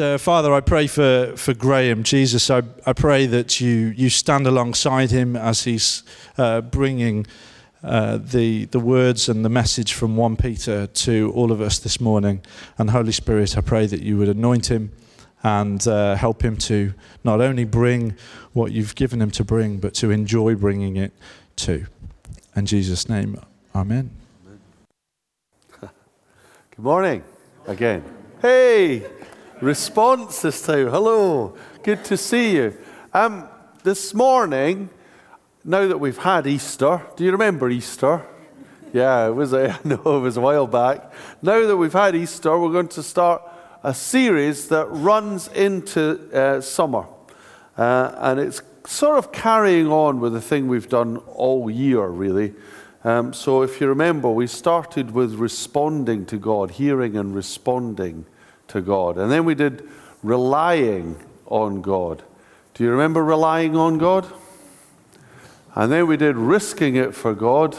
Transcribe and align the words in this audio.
Uh, 0.00 0.16
Father, 0.16 0.54
I 0.54 0.60
pray 0.60 0.86
for, 0.86 1.34
for 1.36 1.52
Graham. 1.52 2.04
Jesus, 2.04 2.48
I, 2.48 2.62
I 2.86 2.94
pray 2.94 3.26
that 3.26 3.60
you, 3.60 3.92
you 3.94 4.08
stand 4.08 4.46
alongside 4.46 5.10
him 5.10 5.36
as 5.36 5.64
he's 5.64 6.04
uh, 6.38 6.62
bringing 6.62 7.26
uh, 7.84 8.16
the, 8.16 8.64
the 8.66 8.80
words 8.80 9.28
and 9.28 9.44
the 9.44 9.50
message 9.50 9.92
from 9.92 10.16
1 10.16 10.36
Peter 10.36 10.86
to 10.86 11.30
all 11.34 11.52
of 11.52 11.60
us 11.60 11.78
this 11.78 12.00
morning. 12.00 12.40
And 12.78 12.88
Holy 12.88 13.12
Spirit, 13.12 13.58
I 13.58 13.60
pray 13.60 13.86
that 13.86 14.00
you 14.00 14.16
would 14.16 14.30
anoint 14.30 14.70
him 14.70 14.90
and 15.42 15.86
uh, 15.86 16.14
help 16.14 16.42
him 16.42 16.56
to 16.56 16.94
not 17.22 17.42
only 17.42 17.64
bring 17.64 18.16
what 18.54 18.72
you've 18.72 18.94
given 18.94 19.20
him 19.20 19.30
to 19.32 19.44
bring, 19.44 19.76
but 19.76 19.92
to 19.94 20.10
enjoy 20.10 20.54
bringing 20.54 20.96
it 20.96 21.12
too. 21.56 21.84
In 22.56 22.64
Jesus' 22.64 23.06
name, 23.06 23.38
amen. 23.74 24.10
Good 25.80 25.90
morning 26.78 27.22
again. 27.66 28.02
Hey! 28.40 29.19
Response 29.60 30.40
this 30.40 30.62
time. 30.62 30.88
Hello, 30.88 31.54
good 31.82 32.04
to 32.06 32.16
see 32.16 32.56
you. 32.56 32.76
Um, 33.12 33.48
this 33.82 34.14
morning, 34.14 34.88
now 35.64 35.86
that 35.86 35.98
we've 35.98 36.18
had 36.18 36.46
Easter, 36.46 37.02
do 37.16 37.24
you 37.24 37.32
remember 37.32 37.68
Easter? 37.68 38.24
Yeah, 38.92 39.26
it 39.26 39.34
was. 39.34 39.52
A, 39.52 39.78
I 39.84 39.88
know 39.88 40.16
it 40.16 40.20
was 40.20 40.36
a 40.36 40.40
while 40.40 40.66
back. 40.66 41.12
Now 41.42 41.66
that 41.66 41.76
we've 41.76 41.92
had 41.92 42.16
Easter, 42.16 42.58
we're 42.58 42.72
going 42.72 42.88
to 42.88 43.02
start 43.02 43.42
a 43.82 43.92
series 43.92 44.68
that 44.68 44.86
runs 44.86 45.48
into 45.48 46.30
uh, 46.32 46.60
summer, 46.60 47.06
uh, 47.76 48.14
and 48.18 48.40
it's 48.40 48.62
sort 48.86 49.18
of 49.18 49.30
carrying 49.30 49.88
on 49.88 50.20
with 50.20 50.32
the 50.32 50.40
thing 50.40 50.68
we've 50.68 50.88
done 50.88 51.18
all 51.34 51.70
year, 51.70 52.06
really. 52.08 52.54
Um, 53.04 53.32
so, 53.32 53.62
if 53.62 53.80
you 53.80 53.88
remember, 53.88 54.30
we 54.30 54.46
started 54.46 55.10
with 55.12 55.34
responding 55.34 56.26
to 56.26 56.38
God, 56.38 56.72
hearing 56.72 57.16
and 57.16 57.34
responding 57.34 58.26
to 58.70 58.80
God. 58.80 59.18
And 59.18 59.30
then 59.30 59.44
we 59.44 59.54
did 59.54 59.88
relying 60.22 61.16
on 61.46 61.82
God. 61.82 62.22
Do 62.74 62.84
you 62.84 62.90
remember 62.90 63.24
relying 63.24 63.76
on 63.76 63.98
God? 63.98 64.26
And 65.74 65.92
then 65.92 66.06
we 66.06 66.16
did 66.16 66.36
risking 66.36 66.96
it 66.96 67.14
for 67.14 67.34
God. 67.34 67.76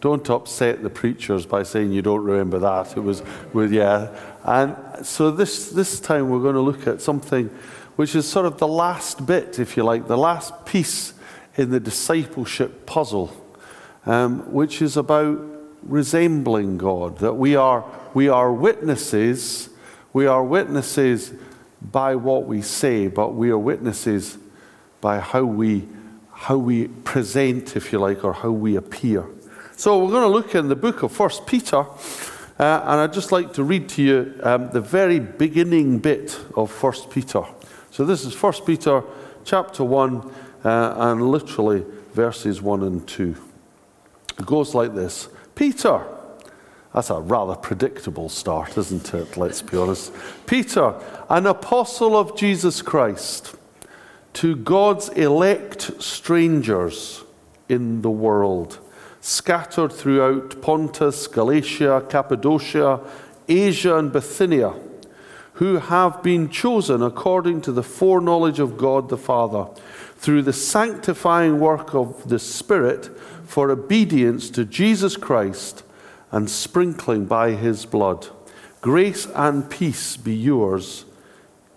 Don't 0.00 0.28
upset 0.28 0.82
the 0.82 0.90
preachers 0.90 1.46
by 1.46 1.62
saying 1.62 1.92
you 1.92 2.02
don't 2.02 2.22
remember 2.22 2.58
that. 2.58 2.96
It 2.96 3.00
was 3.00 3.22
with, 3.52 3.72
yeah. 3.72 4.14
And 4.44 4.76
so 5.04 5.30
this, 5.30 5.70
this 5.70 5.98
time 5.98 6.28
we're 6.28 6.42
going 6.42 6.54
to 6.54 6.60
look 6.60 6.86
at 6.86 7.00
something 7.00 7.48
which 7.96 8.14
is 8.14 8.28
sort 8.28 8.44
of 8.44 8.58
the 8.58 8.68
last 8.68 9.24
bit, 9.24 9.58
if 9.58 9.76
you 9.76 9.84
like, 9.84 10.08
the 10.08 10.18
last 10.18 10.66
piece 10.66 11.14
in 11.56 11.70
the 11.70 11.80
discipleship 11.80 12.86
puzzle, 12.86 13.32
um, 14.04 14.52
which 14.52 14.82
is 14.82 14.96
about 14.96 15.40
resembling 15.82 16.76
God, 16.76 17.18
that 17.18 17.34
we 17.34 17.56
are, 17.56 17.84
we 18.12 18.28
are 18.28 18.52
witnesses 18.52 19.70
we 20.14 20.26
are 20.26 20.42
witnesses 20.42 21.34
by 21.82 22.14
what 22.14 22.46
we 22.46 22.62
say, 22.62 23.08
but 23.08 23.34
we 23.34 23.50
are 23.50 23.58
witnesses 23.58 24.38
by 25.00 25.18
how 25.18 25.44
we, 25.44 25.86
how 26.32 26.56
we 26.56 26.86
present, 26.88 27.76
if 27.76 27.92
you 27.92 27.98
like, 27.98 28.24
or 28.24 28.32
how 28.32 28.50
we 28.50 28.76
appear. 28.76 29.26
So 29.76 30.02
we're 30.02 30.12
going 30.12 30.22
to 30.22 30.28
look 30.28 30.54
in 30.54 30.68
the 30.68 30.76
book 30.76 31.02
of 31.02 31.10
First 31.10 31.46
Peter, 31.46 31.80
uh, 31.80 31.84
and 32.58 33.00
I'd 33.00 33.12
just 33.12 33.32
like 33.32 33.52
to 33.54 33.64
read 33.64 33.88
to 33.90 34.02
you 34.02 34.40
um, 34.44 34.70
the 34.70 34.80
very 34.80 35.18
beginning 35.18 35.98
bit 35.98 36.40
of 36.56 36.70
First 36.70 37.10
Peter. 37.10 37.42
So 37.90 38.04
this 38.04 38.24
is 38.24 38.32
First 38.32 38.64
Peter 38.64 39.02
chapter 39.44 39.82
1, 39.82 40.32
uh, 40.64 40.94
and 40.96 41.28
literally 41.28 41.84
verses 42.12 42.62
1 42.62 42.84
and 42.84 43.06
2. 43.08 43.34
It 44.38 44.46
goes 44.46 44.76
like 44.76 44.94
this 44.94 45.28
Peter, 45.56 46.06
that's 46.94 47.10
a 47.10 47.20
rather 47.20 47.56
predictable 47.56 48.28
start, 48.28 48.78
isn't 48.78 49.12
it? 49.14 49.36
Let's 49.36 49.62
be 49.62 49.76
honest. 49.76 50.12
Peter, 50.46 50.94
an 51.28 51.44
apostle 51.46 52.16
of 52.16 52.36
Jesus 52.36 52.82
Christ, 52.82 53.56
to 54.34 54.54
God's 54.54 55.08
elect 55.08 56.00
strangers 56.00 57.24
in 57.68 58.02
the 58.02 58.10
world, 58.10 58.78
scattered 59.20 59.92
throughout 59.92 60.62
Pontus, 60.62 61.26
Galatia, 61.26 62.06
Cappadocia, 62.08 63.00
Asia, 63.48 63.96
and 63.96 64.12
Bithynia, 64.12 64.74
who 65.54 65.78
have 65.78 66.22
been 66.22 66.48
chosen 66.48 67.02
according 67.02 67.60
to 67.62 67.72
the 67.72 67.82
foreknowledge 67.82 68.60
of 68.60 68.78
God 68.78 69.08
the 69.08 69.18
Father, 69.18 69.66
through 70.16 70.42
the 70.42 70.52
sanctifying 70.52 71.58
work 71.58 71.92
of 71.92 72.28
the 72.28 72.38
Spirit, 72.38 73.10
for 73.44 73.70
obedience 73.72 74.48
to 74.50 74.64
Jesus 74.64 75.16
Christ 75.16 75.82
and 76.34 76.50
sprinkling 76.50 77.26
by 77.26 77.52
his 77.52 77.86
blood. 77.86 78.26
Grace 78.80 79.28
and 79.36 79.70
peace 79.70 80.16
be 80.16 80.34
yours 80.34 81.04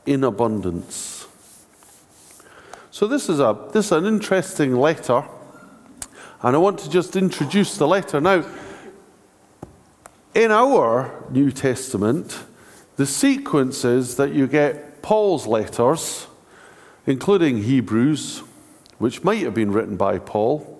in 0.07 0.23
abundance. 0.23 1.28
So 2.90 3.06
this 3.06 3.29
is 3.29 3.40
a 3.40 3.56
this 3.72 3.85
is 3.85 3.91
an 3.91 4.07
interesting 4.07 4.75
letter, 4.75 5.23
and 6.41 6.56
I 6.56 6.57
want 6.57 6.79
to 6.79 6.90
just 6.90 7.16
introduce 7.16 7.78
the 7.78 7.88
letter 7.88 8.19
now. 8.19 8.50
In 10.34 10.50
our 10.50 11.24
New 11.29 11.51
Testament, 11.51 12.44
the 12.95 13.06
sequence 13.06 13.85
is 13.85 14.16
that 14.16 14.34
you 14.34 14.47
get 14.47 15.03
Paul's 15.03 15.45
letters, 15.45 16.25
including 17.06 17.62
Hebrews, 17.62 18.39
which 18.97 19.24
might 19.24 19.44
have 19.44 19.53
been 19.53 19.72
written 19.72 19.97
by 19.97 20.18
Paul, 20.18 20.77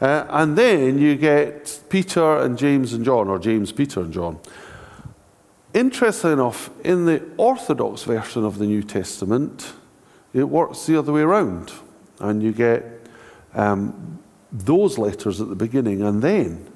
uh, 0.00 0.26
and 0.30 0.56
then 0.56 0.98
you 0.98 1.16
get 1.16 1.80
Peter 1.88 2.38
and 2.38 2.56
James 2.56 2.92
and 2.92 3.04
John, 3.04 3.28
or 3.28 3.38
James, 3.38 3.72
Peter, 3.72 4.00
and 4.00 4.12
John. 4.12 4.38
Interesting 5.74 6.32
enough, 6.32 6.70
in 6.84 7.06
the 7.06 7.22
Orthodox 7.36 8.02
version 8.02 8.44
of 8.44 8.58
the 8.58 8.66
New 8.66 8.82
Testament, 8.82 9.72
it 10.32 10.44
works 10.44 10.86
the 10.86 10.98
other 10.98 11.12
way 11.12 11.20
around. 11.20 11.72
And 12.18 12.42
you 12.42 12.52
get 12.52 12.84
um, 13.54 14.18
those 14.50 14.98
letters 14.98 15.40
at 15.40 15.48
the 15.48 15.54
beginning 15.54 16.02
and 16.02 16.22
then 16.22 16.70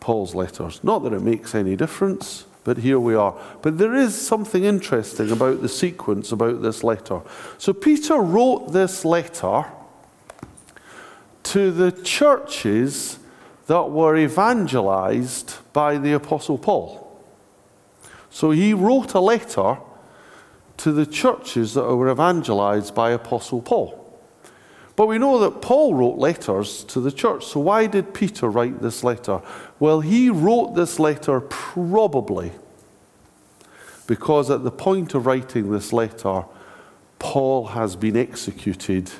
Paul's 0.00 0.34
letters. 0.34 0.82
Not 0.82 1.00
that 1.00 1.12
it 1.12 1.22
makes 1.22 1.54
any 1.54 1.76
difference, 1.76 2.46
but 2.64 2.78
here 2.78 3.00
we 3.00 3.14
are. 3.14 3.36
But 3.62 3.78
there 3.78 3.94
is 3.94 4.14
something 4.14 4.64
interesting 4.64 5.30
about 5.30 5.62
the 5.62 5.68
sequence 5.68 6.32
about 6.32 6.62
this 6.62 6.82
letter. 6.82 7.20
So 7.58 7.72
Peter 7.72 8.16
wrote 8.16 8.72
this 8.72 9.04
letter 9.04 9.64
to 11.44 11.70
the 11.70 11.92
churches 11.92 13.18
that 13.66 13.90
were 13.90 14.16
evangelized 14.16 15.58
by 15.72 15.96
the 15.96 16.12
Apostle 16.12 16.58
Paul. 16.58 17.06
So 18.30 18.50
he 18.50 18.74
wrote 18.74 19.14
a 19.14 19.20
letter 19.20 19.78
to 20.78 20.92
the 20.92 21.06
churches 21.06 21.74
that 21.74 21.84
were 21.84 22.10
evangelized 22.10 22.94
by 22.94 23.10
Apostle 23.10 23.60
Paul. 23.60 23.96
But 24.96 25.06
we 25.06 25.18
know 25.18 25.38
that 25.38 25.62
Paul 25.62 25.94
wrote 25.94 26.18
letters 26.18 26.84
to 26.84 27.00
the 27.00 27.12
church. 27.12 27.46
So 27.46 27.60
why 27.60 27.86
did 27.86 28.12
Peter 28.12 28.48
write 28.48 28.82
this 28.82 29.02
letter? 29.02 29.40
Well, 29.78 30.00
he 30.00 30.30
wrote 30.30 30.74
this 30.74 30.98
letter 30.98 31.40
probably 31.40 32.52
because 34.06 34.50
at 34.50 34.64
the 34.64 34.70
point 34.70 35.14
of 35.14 35.26
writing 35.26 35.70
this 35.70 35.92
letter, 35.92 36.44
Paul 37.18 37.68
has 37.68 37.94
been 37.94 38.16
executed 38.16 39.10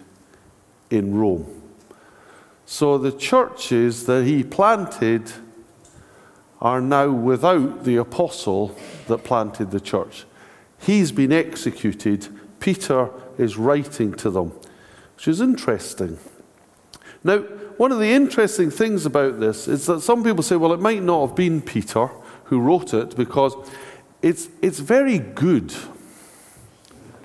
in 0.90 1.14
Rome. 1.14 1.59
So 2.72 2.98
the 2.98 3.10
churches 3.10 4.06
that 4.06 4.24
he 4.24 4.44
planted 4.44 5.32
are 6.60 6.80
now 6.80 7.10
without 7.10 7.82
the 7.82 7.96
apostle 7.96 8.76
that 9.08 9.24
planted 9.24 9.72
the 9.72 9.80
church. 9.80 10.24
He's 10.78 11.10
been 11.10 11.32
executed. 11.32 12.28
Peter 12.60 13.10
is 13.36 13.56
writing 13.56 14.14
to 14.14 14.30
them, 14.30 14.52
which 15.16 15.26
is 15.26 15.40
interesting. 15.40 16.16
Now, 17.24 17.38
one 17.38 17.90
of 17.90 17.98
the 17.98 18.12
interesting 18.12 18.70
things 18.70 19.04
about 19.04 19.40
this 19.40 19.66
is 19.66 19.86
that 19.86 20.02
some 20.02 20.22
people 20.22 20.44
say, 20.44 20.54
well, 20.54 20.72
it 20.72 20.78
might 20.78 21.02
not 21.02 21.26
have 21.26 21.36
been 21.36 21.60
Peter 21.60 22.06
who 22.44 22.60
wrote 22.60 22.94
it 22.94 23.16
because 23.16 23.56
it's, 24.22 24.48
it's 24.62 24.78
very 24.78 25.18
good. 25.18 25.74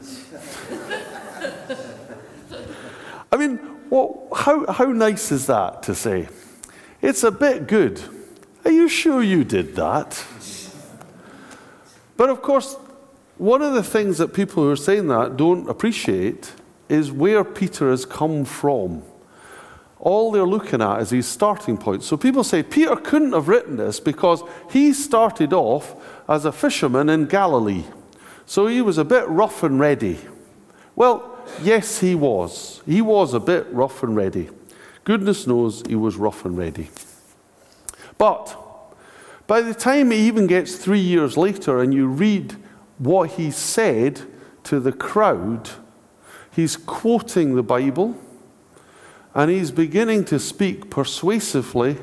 I 3.32 3.38
mean, 3.38 3.65
well, 3.96 4.28
how, 4.36 4.70
how 4.70 4.86
nice 4.88 5.32
is 5.32 5.48
that 5.48 5.84
to 5.84 5.96
say? 5.96 6.28
It's 7.02 7.24
a 7.24 7.32
bit 7.32 7.66
good. 7.66 8.02
Are 8.66 8.72
you 8.72 8.90
sure 8.90 9.24
you 9.24 9.46
did 9.46 9.74
that? 9.78 10.22
But 12.18 12.30
of 12.30 12.42
course, 12.42 12.74
one 13.38 13.62
of 13.62 13.74
the 13.74 13.84
things 13.84 14.18
that 14.18 14.34
people 14.34 14.64
who 14.64 14.72
are 14.72 14.76
saying 14.76 15.08
that 15.08 15.38
don't 15.38 15.70
appreciate 15.70 16.52
is 16.90 17.10
where 17.10 17.46
Peter 17.46 17.90
has 17.90 18.06
come 18.06 18.44
from. 18.44 19.02
All 19.98 20.30
they're 20.30 20.44
looking 20.44 20.82
at 20.82 21.00
is 21.00 21.12
his 21.12 21.26
starting 21.26 21.78
point. 21.78 22.04
So 22.04 22.18
people 22.18 22.44
say 22.44 22.64
Peter 22.64 22.98
couldn't 22.98 23.32
have 23.32 23.48
written 23.48 23.78
this 23.78 24.02
because 24.02 24.44
he 24.70 24.92
started 24.92 25.54
off 25.54 25.96
as 26.28 26.44
a 26.44 26.52
fisherman 26.52 27.08
in 27.08 27.28
Galilee. 27.28 27.86
So 28.46 28.68
he 28.68 28.82
was 28.82 28.98
a 28.98 29.06
bit 29.06 29.26
rough 29.30 29.64
and 29.64 29.80
ready. 29.80 30.20
Well, 30.98 31.35
yes, 31.62 32.00
he 32.00 32.16
was. 32.16 32.82
He 32.86 33.02
was 33.02 33.34
a 33.34 33.40
bit 33.40 33.68
rough 33.72 34.04
and 34.04 34.16
ready. 34.16 34.50
Goodness 35.04 35.46
knows 35.46 35.84
he 35.88 35.96
was 35.96 36.16
rough 36.16 36.46
and 36.46 36.58
ready. 36.58 36.90
But 38.18 38.58
by 39.48 39.62
the 39.62 39.74
time 39.74 40.12
he 40.12 40.18
even 40.28 40.48
gets 40.48 40.76
three 40.76 41.00
years 41.00 41.38
later 41.38 41.80
and 41.80 41.94
you 41.94 42.08
read 42.08 42.56
what 42.98 43.32
he 43.32 43.52
said 43.52 44.22
to 44.64 44.80
the 44.80 44.92
crowd, 44.92 45.70
he's 46.52 46.76
quoting 46.76 47.56
the 47.56 47.64
Bible 47.64 48.18
and 49.36 49.52
he's 49.52 49.70
beginning 49.70 50.26
to 50.26 50.40
speak 50.40 50.90
persuasively. 50.90 51.98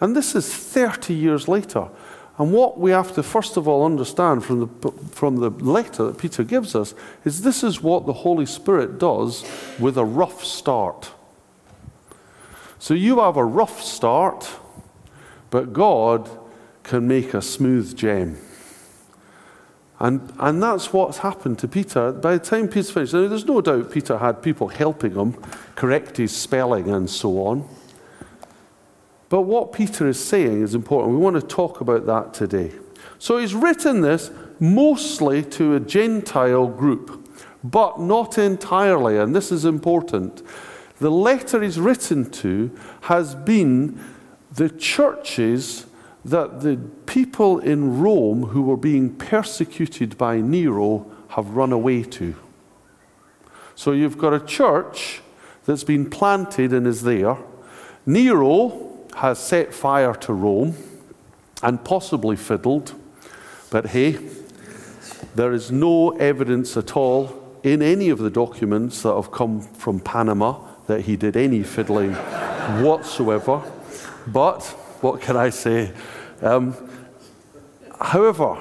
And 0.00 0.16
this 0.16 0.34
is 0.34 0.54
30 0.54 1.12
years 1.12 1.48
later. 1.48 1.88
And 2.36 2.52
what 2.52 2.78
we 2.78 2.90
have 2.90 3.14
to 3.14 3.22
first 3.22 3.56
of 3.56 3.68
all 3.68 3.84
understand 3.84 4.44
from 4.44 4.60
the, 4.60 4.90
from 5.12 5.36
the 5.36 5.50
letter 5.50 6.06
that 6.06 6.18
Peter 6.18 6.42
gives 6.42 6.74
us 6.74 6.94
is 7.24 7.42
this 7.42 7.62
is 7.62 7.80
what 7.80 8.06
the 8.06 8.12
Holy 8.12 8.46
Spirit 8.46 8.98
does 8.98 9.44
with 9.78 9.96
a 9.96 10.04
rough 10.04 10.42
start. 10.44 11.12
So 12.80 12.92
you 12.92 13.20
have 13.20 13.36
a 13.36 13.44
rough 13.44 13.80
start, 13.80 14.50
but 15.50 15.72
God 15.72 16.28
can 16.82 17.06
make 17.06 17.34
a 17.34 17.40
smooth 17.40 17.96
gem. 17.96 18.36
And, 20.00 20.32
and 20.40 20.62
that's 20.62 20.92
what's 20.92 21.18
happened 21.18 21.60
to 21.60 21.68
Peter. 21.68 22.12
By 22.12 22.36
the 22.36 22.44
time 22.44 22.66
Peter's 22.66 22.90
finished, 22.90 23.12
there's 23.12 23.46
no 23.46 23.60
doubt 23.60 23.92
Peter 23.92 24.18
had 24.18 24.42
people 24.42 24.68
helping 24.68 25.14
him 25.14 25.34
correct 25.76 26.16
his 26.16 26.36
spelling 26.36 26.90
and 26.90 27.08
so 27.08 27.46
on. 27.46 27.68
But 29.34 29.46
what 29.46 29.72
Peter 29.72 30.06
is 30.06 30.24
saying 30.24 30.62
is 30.62 30.76
important. 30.76 31.12
We 31.12 31.18
want 31.18 31.34
to 31.34 31.42
talk 31.44 31.80
about 31.80 32.06
that 32.06 32.34
today. 32.34 32.70
So 33.18 33.38
he's 33.38 33.52
written 33.52 34.00
this 34.00 34.30
mostly 34.60 35.42
to 35.42 35.74
a 35.74 35.80
Gentile 35.80 36.68
group, 36.68 37.28
but 37.64 37.98
not 37.98 38.38
entirely, 38.38 39.18
and 39.18 39.34
this 39.34 39.50
is 39.50 39.64
important. 39.64 40.40
The 41.00 41.10
letter 41.10 41.60
he's 41.62 41.80
written 41.80 42.30
to 42.30 42.70
has 43.00 43.34
been 43.34 43.98
the 44.52 44.70
churches 44.70 45.86
that 46.24 46.60
the 46.60 46.76
people 47.06 47.58
in 47.58 47.98
Rome 47.98 48.44
who 48.44 48.62
were 48.62 48.76
being 48.76 49.16
persecuted 49.16 50.16
by 50.16 50.40
Nero 50.40 51.10
have 51.30 51.56
run 51.56 51.72
away 51.72 52.04
to. 52.04 52.36
So 53.74 53.90
you've 53.90 54.16
got 54.16 54.32
a 54.32 54.38
church 54.38 55.22
that's 55.64 55.82
been 55.82 56.08
planted 56.08 56.72
and 56.72 56.86
is 56.86 57.02
there. 57.02 57.36
Nero 58.06 58.83
has 59.14 59.38
set 59.38 59.72
fire 59.72 60.14
to 60.14 60.32
Rome 60.32 60.74
and 61.62 61.82
possibly 61.84 62.36
fiddled, 62.36 62.94
but 63.70 63.86
hey, 63.86 64.18
there 65.34 65.52
is 65.52 65.72
no 65.72 66.10
evidence 66.10 66.76
at 66.76 66.96
all 66.96 67.42
in 67.62 67.80
any 67.80 68.10
of 68.10 68.18
the 68.18 68.30
documents 68.30 69.02
that 69.02 69.14
have 69.14 69.32
come 69.32 69.60
from 69.60 70.00
Panama 70.00 70.58
that 70.86 71.02
he 71.02 71.16
did 71.16 71.36
any 71.36 71.62
fiddling 71.62 72.12
whatsoever. 72.82 73.62
But 74.26 74.62
what 75.00 75.20
can 75.20 75.36
I 75.36 75.50
say? 75.50 75.92
Um, 76.42 76.76
however, 78.00 78.58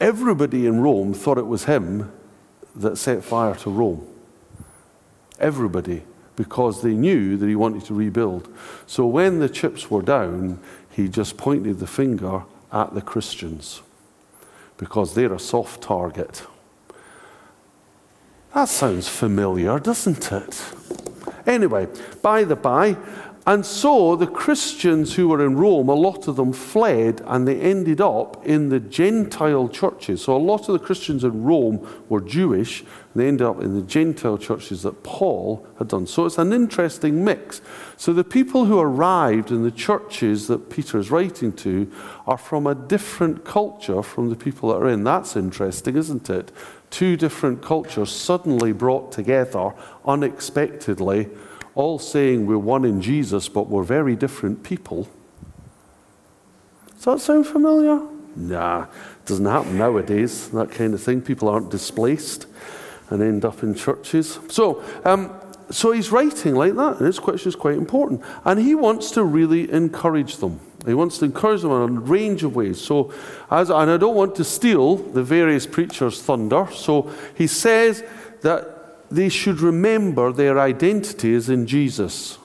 everybody 0.00 0.66
in 0.66 0.80
Rome 0.80 1.14
thought 1.14 1.38
it 1.38 1.46
was 1.46 1.64
him 1.64 2.12
that 2.76 2.96
set 2.96 3.24
fire 3.24 3.54
to 3.56 3.70
Rome. 3.70 4.06
Everybody, 5.38 6.02
because 6.38 6.82
they 6.82 6.94
knew 6.94 7.36
that 7.36 7.48
he 7.48 7.56
wanted 7.56 7.84
to 7.84 7.92
rebuild. 7.92 8.48
So 8.86 9.04
when 9.04 9.40
the 9.40 9.48
chips 9.48 9.90
were 9.90 10.02
down, 10.02 10.60
he 10.88 11.08
just 11.08 11.36
pointed 11.36 11.80
the 11.80 11.86
finger 11.88 12.44
at 12.72 12.94
the 12.94 13.02
Christians 13.02 13.82
because 14.76 15.14
they're 15.14 15.34
a 15.34 15.40
soft 15.40 15.82
target. 15.82 16.46
That 18.54 18.68
sounds 18.68 19.08
familiar, 19.08 19.80
doesn't 19.80 20.30
it? 20.30 20.64
Anyway, 21.44 21.88
by 22.22 22.44
the 22.44 22.54
by, 22.54 22.96
and 23.48 23.64
so 23.64 24.14
the 24.14 24.26
Christians 24.26 25.14
who 25.14 25.28
were 25.28 25.42
in 25.42 25.56
Rome, 25.56 25.88
a 25.88 25.94
lot 25.94 26.28
of 26.28 26.36
them 26.36 26.52
fled 26.52 27.22
and 27.24 27.48
they 27.48 27.58
ended 27.58 27.98
up 27.98 28.44
in 28.44 28.68
the 28.68 28.78
Gentile 28.78 29.70
churches. 29.70 30.20
So 30.20 30.36
a 30.36 30.38
lot 30.38 30.68
of 30.68 30.78
the 30.78 30.84
Christians 30.84 31.24
in 31.24 31.42
Rome 31.44 32.04
were 32.10 32.20
Jewish 32.20 32.80
and 32.80 32.88
they 33.14 33.26
ended 33.26 33.46
up 33.46 33.62
in 33.62 33.74
the 33.74 33.86
Gentile 33.86 34.36
churches 34.36 34.82
that 34.82 35.02
Paul 35.02 35.66
had 35.78 35.88
done. 35.88 36.06
So 36.06 36.26
it's 36.26 36.36
an 36.36 36.52
interesting 36.52 37.24
mix. 37.24 37.62
So 37.96 38.12
the 38.12 38.22
people 38.22 38.66
who 38.66 38.78
arrived 38.78 39.50
in 39.50 39.62
the 39.62 39.70
churches 39.70 40.46
that 40.48 40.68
Peter 40.68 40.98
is 40.98 41.10
writing 41.10 41.54
to 41.54 41.90
are 42.26 42.36
from 42.36 42.66
a 42.66 42.74
different 42.74 43.46
culture 43.46 44.02
from 44.02 44.28
the 44.28 44.36
people 44.36 44.68
that 44.68 44.76
are 44.76 44.90
in. 44.90 45.04
That's 45.04 45.36
interesting, 45.36 45.96
isn't 45.96 46.28
it? 46.28 46.52
Two 46.90 47.16
different 47.16 47.62
cultures 47.62 48.10
suddenly 48.12 48.72
brought 48.72 49.10
together 49.10 49.72
unexpectedly 50.04 51.30
all 51.78 52.00
saying 52.00 52.44
we're 52.44 52.58
one 52.58 52.84
in 52.84 53.00
Jesus, 53.00 53.48
but 53.48 53.68
we're 53.68 53.84
very 53.84 54.16
different 54.16 54.64
people. 54.64 55.08
Does 56.96 57.04
that 57.04 57.20
sound 57.20 57.46
familiar? 57.46 58.00
Nah, 58.34 58.86
doesn't 59.24 59.46
happen 59.46 59.78
nowadays, 59.78 60.48
that 60.48 60.72
kind 60.72 60.92
of 60.92 61.00
thing. 61.00 61.22
People 61.22 61.48
aren't 61.48 61.70
displaced 61.70 62.46
and 63.10 63.22
end 63.22 63.44
up 63.44 63.62
in 63.62 63.76
churches. 63.76 64.40
So, 64.48 64.82
um, 65.04 65.30
so 65.70 65.92
he's 65.92 66.10
writing 66.10 66.56
like 66.56 66.74
that, 66.74 66.96
and 66.96 67.06
his 67.06 67.20
question 67.20 67.48
is 67.48 67.54
quite 67.54 67.76
important. 67.76 68.22
And 68.44 68.58
he 68.58 68.74
wants 68.74 69.12
to 69.12 69.22
really 69.22 69.70
encourage 69.70 70.38
them. 70.38 70.58
He 70.84 70.94
wants 70.94 71.18
to 71.18 71.26
encourage 71.26 71.62
them 71.62 71.70
in 71.70 71.96
a 71.96 72.00
range 72.00 72.42
of 72.42 72.56
ways. 72.56 72.80
So, 72.80 73.12
as, 73.52 73.70
and 73.70 73.88
I 73.88 73.96
don't 73.98 74.16
want 74.16 74.34
to 74.34 74.44
steal 74.44 74.96
the 74.96 75.22
various 75.22 75.64
preachers' 75.64 76.20
thunder. 76.20 76.66
So 76.72 77.12
he 77.36 77.46
says 77.46 78.02
that 78.42 78.77
they 79.10 79.28
should 79.28 79.60
remember 79.60 80.32
their 80.32 80.58
identity 80.58 81.32
is 81.32 81.48
in 81.48 81.66
Jesus. 81.66 82.38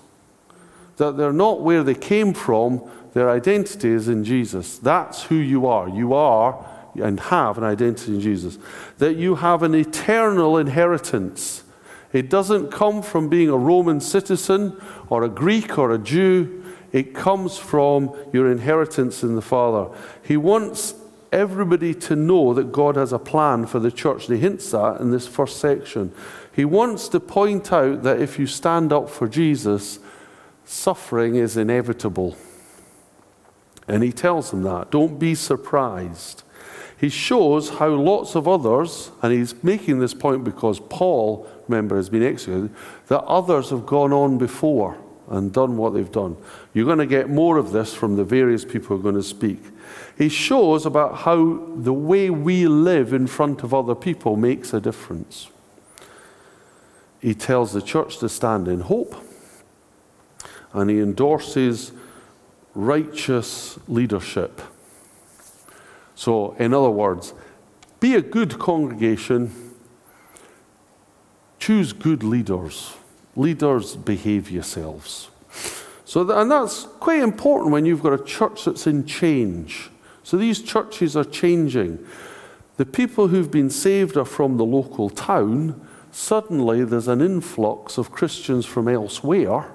That 0.98 1.18
they're 1.18 1.34
not 1.34 1.62
where 1.62 1.84
they 1.84 1.96
came 1.96 2.34
from, 2.34 2.82
their 3.14 3.30
identity 3.30 3.90
is 3.90 4.08
in 4.08 4.24
Jesus. 4.24 4.78
That's 4.78 5.24
who 5.24 5.36
you 5.36 5.68
are. 5.68 5.88
You 5.88 6.14
are 6.14 6.66
and 6.96 7.20
have 7.20 7.58
an 7.58 7.64
identity 7.64 8.16
in 8.16 8.22
Jesus. 8.22 8.58
That 8.98 9.16
you 9.16 9.36
have 9.36 9.64
an 9.64 9.76
eternal 9.76 10.58
inheritance. 10.58 11.64
It 12.12 12.30
doesn't 12.30 12.72
come 12.72 13.02
from 13.02 13.30
being 13.30 13.50
a 13.50 13.58
Roman 13.58 14.00
citizen 14.00 14.80
or 15.10 15.24
a 15.24 15.30
Greek 15.30 15.78
or 15.78 15.92
a 15.92 15.98
Jew. 15.98 16.64
It 16.92 17.16
comes 17.16 17.58
from 17.58 18.16
your 18.32 18.52
inheritance 18.52 19.24
in 19.24 19.36
the 19.36 19.42
Father. 19.42 19.96
He 20.22 20.38
wants 20.38 20.94
everybody 21.32 21.96
to 21.96 22.16
know 22.16 22.54
that 22.54 22.72
God 22.72 22.96
has 22.96 23.12
a 23.12 23.20
plan 23.20 23.66
for 23.66 23.80
the 23.80 23.92
church. 23.92 24.28
He 24.28 24.38
hints 24.38 24.70
that 24.72 25.02
in 25.02 25.10
this 25.10 25.28
first 25.28 25.58
section. 25.58 26.14
He 26.54 26.66
wants 26.66 27.10
to 27.10 27.20
point 27.20 27.74
out 27.74 28.04
that 28.04 28.22
if 28.22 28.38
you 28.38 28.46
stand 28.46 28.94
up 28.94 29.10
for 29.10 29.28
Jesus, 29.28 30.00
suffering 30.66 31.36
is 31.36 31.58
inevitable. 31.58 32.38
And 33.88 34.04
he 34.04 34.12
tells 34.12 34.52
them 34.52 34.62
that. 34.64 34.92
Don't 34.92 35.20
be 35.20 35.36
surprised. 35.36 36.44
He 36.96 37.10
shows 37.10 37.70
how 37.70 37.90
lots 37.90 38.36
of 38.36 38.48
others, 38.48 39.12
and 39.22 39.34
he's 39.34 39.62
making 39.64 40.00
this 40.00 40.14
point 40.14 40.44
because 40.44 40.80
Paul, 40.80 41.48
remember, 41.68 41.98
has 41.98 42.10
been 42.10 42.24
executed, 42.24 42.74
that 43.08 43.24
others 43.24 43.72
have 43.72 43.86
gone 43.86 44.14
on 44.14 44.38
before 44.38 44.98
and 45.30 45.52
done 45.52 45.76
what 45.76 45.94
they've 45.94 46.12
done. 46.12 46.38
You're 46.74 46.86
going 46.86 47.00
to 47.00 47.06
get 47.06 47.30
more 47.30 47.58
of 47.58 47.72
this 47.72 47.94
from 47.94 48.16
the 48.16 48.24
various 48.24 48.64
people 48.64 48.90
who 48.90 49.00
are 49.00 49.12
going 49.12 49.16
to 49.16 49.24
speak. 49.24 49.60
He 50.18 50.30
shows 50.30 50.86
about 50.86 51.18
how 51.20 51.66
the 51.76 51.94
way 51.94 52.30
we 52.30 52.68
live 52.68 53.12
in 53.12 53.26
front 53.26 53.64
of 53.64 53.74
other 53.74 53.96
people 53.96 54.36
makes 54.38 54.74
a 54.74 54.80
difference 54.80 55.50
he 57.24 57.34
tells 57.34 57.72
the 57.72 57.82
church 57.82 58.18
to 58.18 58.28
stand 58.28 58.68
in 58.68 58.82
hope 58.82 59.16
and 60.74 60.90
he 60.90 61.00
endorses 61.00 61.94
righteous 62.76 63.80
leadership. 63.88 64.62
So, 66.16 66.54
in 66.60 66.74
other 66.74 66.90
words, 66.90 67.34
be 68.02 68.16
a 68.16 68.22
good 68.22 68.60
congregation, 68.60 69.74
choose 71.60 71.94
good 71.94 72.24
leaders. 72.24 72.94
Leaders 73.38 73.96
behave 73.96 74.52
yourselves. 74.52 75.30
So, 76.04 76.30
and 76.30 76.52
that's 76.52 76.84
quite 77.00 77.22
important 77.22 77.72
when 77.72 77.86
you've 77.86 78.04
got 78.04 78.20
a 78.20 78.24
church 78.24 78.66
that's 78.66 78.86
in 78.86 79.06
change. 79.06 79.90
So, 80.24 80.36
these 80.36 80.62
churches 80.62 81.16
are 81.16 81.24
changing. 81.24 82.06
The 82.76 82.86
people 82.86 83.30
who've 83.30 83.50
been 83.50 83.70
saved 83.70 84.18
are 84.18 84.26
from 84.26 84.58
the 84.58 84.66
local 84.66 85.10
town, 85.10 85.88
suddenly 86.16 86.84
there's 86.84 87.08
an 87.08 87.22
influx 87.22 87.98
of 87.98 88.12
Christians 88.12 88.66
from 88.66 88.88
elsewhere. 88.88 89.72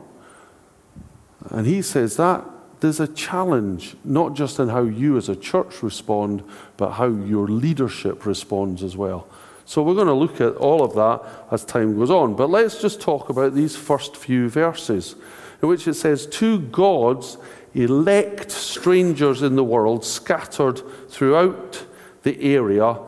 And 1.51 1.67
he 1.67 1.83
says 1.83 2.17
that 2.17 2.45
there's 2.81 3.01
a 3.01 3.09
challenge, 3.09 3.97
not 4.05 4.35
just 4.35 4.59
in 4.59 4.69
how 4.69 4.83
you 4.83 5.17
as 5.17 5.29
a 5.29 5.37
church 5.37 5.83
respond, 5.83 6.45
but 6.77 6.93
how 6.93 7.09
your 7.09 7.49
leadership 7.49 8.25
responds 8.25 8.83
as 8.83 8.97
well. 8.97 9.27
So 9.65 9.83
we're 9.83 9.95
going 9.95 10.07
to 10.07 10.15
look 10.15 10.41
at 10.41 10.57
all 10.57 10.83
of 10.83 10.95
that 10.95 11.47
as 11.53 11.65
time 11.65 11.99
goes 11.99 12.11
on. 12.11 12.37
But 12.37 12.51
let's 12.51 12.81
just 12.81 13.01
talk 13.01 13.29
about 13.29 13.55
these 13.55 13.77
first 13.77 14.17
few 14.17 14.49
verses, 14.49 15.17
in 15.61 15.69
which 15.69 15.87
it 15.87 15.95
says, 15.95 16.27
To 16.27 16.61
God's 16.61 17.37
elect 17.75 18.51
strangers 18.51 19.43
in 19.43 19.57
the 19.57 19.65
world 19.65 20.05
scattered 20.05 20.81
throughout 21.11 21.85
the 22.23 22.41
area 22.55 22.99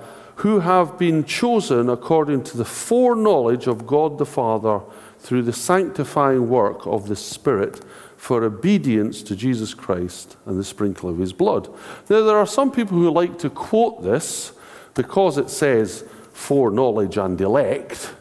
who 0.40 0.60
have 0.60 0.98
been 0.98 1.22
chosen 1.22 1.90
according 1.90 2.42
to 2.42 2.56
the 2.56 2.64
foreknowledge 2.64 3.66
of 3.66 3.86
God 3.86 4.16
the 4.16 4.24
Father 4.24 4.80
through 5.18 5.42
the 5.42 5.52
sanctifying 5.52 6.48
work 6.48 6.86
of 6.86 7.08
the 7.08 7.16
Spirit 7.16 7.84
for 8.16 8.42
obedience 8.42 9.22
to 9.22 9.36
Jesus 9.36 9.74
Christ 9.74 10.38
and 10.46 10.58
the 10.58 10.64
sprinkle 10.64 11.10
of 11.10 11.18
his 11.18 11.34
blood. 11.34 11.68
Now, 12.08 12.22
there 12.22 12.38
are 12.38 12.46
some 12.46 12.72
people 12.72 12.96
who 12.96 13.10
like 13.10 13.38
to 13.40 13.50
quote 13.50 14.02
this 14.02 14.52
because 14.94 15.36
it 15.36 15.50
says 15.50 16.04
foreknowledge 16.32 17.18
and 17.18 17.38
elect 17.38 18.14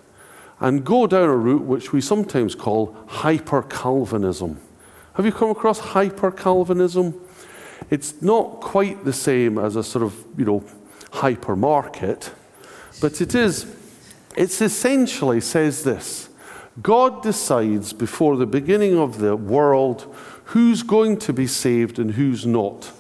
and 0.60 0.84
go 0.84 1.08
down 1.08 1.30
a 1.30 1.38
route 1.38 1.64
which 1.64 1.94
we 1.94 2.02
sometimes 2.02 2.54
call 2.54 2.98
hyper 3.08 3.62
Calvinism. 3.62 4.60
Have 5.14 5.26
you 5.26 5.32
come 5.32 5.52
across 5.52 5.80
hyper 5.80 6.32
Calvinism? 6.32 7.18
It's 7.90 8.22
not 8.22 8.60
quite 8.60 9.06
the 9.06 9.14
same 9.14 9.58
as 9.58 9.78
a 9.78 9.84
sort 9.84 10.04
of, 10.04 10.14
you 10.38 10.44
know, 10.44 10.64
hypermarket, 11.12 12.32
but 13.02 13.22
it 13.22 13.36
is, 13.36 13.66
it's 14.36 14.62
essentially 14.62 15.42
says 15.42 15.84
this 15.84 16.30
God 16.82 17.22
decides 17.24 17.94
before 17.94 18.38
the 18.38 18.46
beginning 18.46 18.98
of 18.98 19.20
the 19.20 19.36
world 19.36 20.14
who's 20.46 20.84
going 20.84 21.18
to 21.18 21.34
be 21.34 21.48
saved 21.48 22.00
and 22.00 22.12
who's 22.12 22.46
not. 22.46 22.92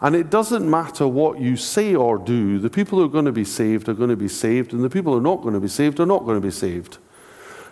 And 0.00 0.16
it 0.16 0.30
doesn't 0.30 0.68
matter 0.68 1.06
what 1.06 1.40
you 1.40 1.56
say 1.56 1.94
or 1.94 2.18
do, 2.18 2.58
the 2.58 2.70
people 2.70 2.98
who 2.98 3.04
are 3.04 3.08
going 3.08 3.26
to 3.26 3.32
be 3.32 3.44
saved 3.44 3.88
are 3.88 3.94
going 3.94 4.10
to 4.10 4.16
be 4.16 4.28
saved, 4.28 4.72
and 4.72 4.82
the 4.82 4.90
people 4.90 5.12
who 5.12 5.18
are 5.18 5.22
not 5.22 5.42
going 5.42 5.54
to 5.54 5.60
be 5.60 5.68
saved 5.68 6.00
are 6.00 6.06
not 6.06 6.24
going 6.24 6.40
to 6.40 6.46
be 6.46 6.50
saved. 6.50 6.98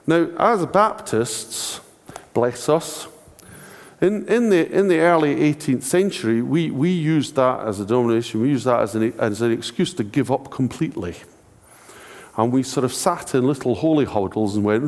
Now, 0.06 0.28
as 0.38 0.64
Baptists, 0.66 1.80
bless 2.34 2.68
us, 2.68 3.08
in, 4.00 4.26
in, 4.28 4.50
the, 4.50 4.70
in 4.70 4.88
the 4.88 4.98
early 4.98 5.34
18th 5.36 5.82
century, 5.82 6.40
we, 6.40 6.70
we 6.70 6.90
used 6.90 7.34
that 7.34 7.66
as 7.66 7.80
a 7.80 7.84
denomination, 7.84 8.40
we 8.40 8.50
used 8.50 8.66
that 8.66 8.80
as 8.80 8.94
an, 8.94 9.12
as 9.18 9.40
an 9.42 9.50
excuse 9.50 9.92
to 9.94 10.04
give 10.04 10.30
up 10.30 10.50
completely. 10.50 11.16
And 12.36 12.52
we 12.52 12.62
sort 12.62 12.84
of 12.84 12.92
sat 12.92 13.34
in 13.34 13.44
little 13.44 13.74
holy 13.74 14.04
huddles 14.04 14.54
and 14.54 14.64
went, 14.64 14.84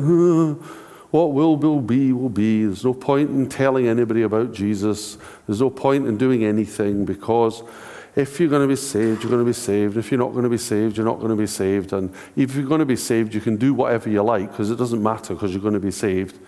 what 1.11 1.33
will, 1.33 1.57
will 1.57 1.81
be, 1.81 2.13
will 2.13 2.29
be. 2.29 2.63
There's 2.63 2.85
no 2.85 2.93
point 2.93 3.29
in 3.29 3.49
telling 3.49 3.87
anybody 3.89 4.21
about 4.21 4.53
Jesus. 4.53 5.17
There's 5.45 5.59
no 5.59 5.69
point 5.69 6.07
in 6.07 6.17
doing 6.17 6.45
anything 6.45 7.03
because 7.03 7.63
if 8.15 8.39
you're 8.39 8.47
going 8.47 8.61
to 8.61 8.67
be 8.69 8.77
saved, 8.77 9.23
you're 9.23 9.29
going 9.29 9.43
to 9.43 9.49
be 9.49 9.53
saved. 9.53 9.97
If 9.97 10.11
you're 10.11 10.19
not 10.19 10.31
going 10.31 10.43
to 10.43 10.49
be 10.49 10.57
saved, 10.57 10.95
you're 10.95 11.05
not 11.05 11.17
going 11.17 11.31
to 11.31 11.35
be 11.35 11.47
saved. 11.47 11.91
And 11.91 12.13
if 12.37 12.55
you're 12.55 12.65
going 12.65 12.79
to 12.79 12.85
be 12.85 12.95
saved, 12.95 13.33
you 13.33 13.41
can 13.41 13.57
do 13.57 13.73
whatever 13.73 14.09
you 14.09 14.23
like 14.23 14.51
because 14.51 14.71
it 14.71 14.77
doesn't 14.77 15.03
matter 15.03 15.33
because 15.33 15.51
you're 15.51 15.61
going 15.61 15.73
to 15.73 15.81
be 15.81 15.91
saved. 15.91 16.39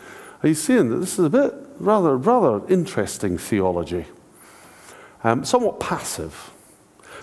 Are 0.42 0.48
you 0.48 0.56
seeing 0.56 0.90
that 0.90 0.98
this 0.98 1.20
is 1.20 1.26
a 1.26 1.30
bit 1.30 1.54
rather, 1.80 2.18
rather 2.18 2.66
interesting 2.68 3.38
theology? 3.38 4.06
Um, 5.24 5.46
somewhat 5.46 5.80
passive. 5.80 6.52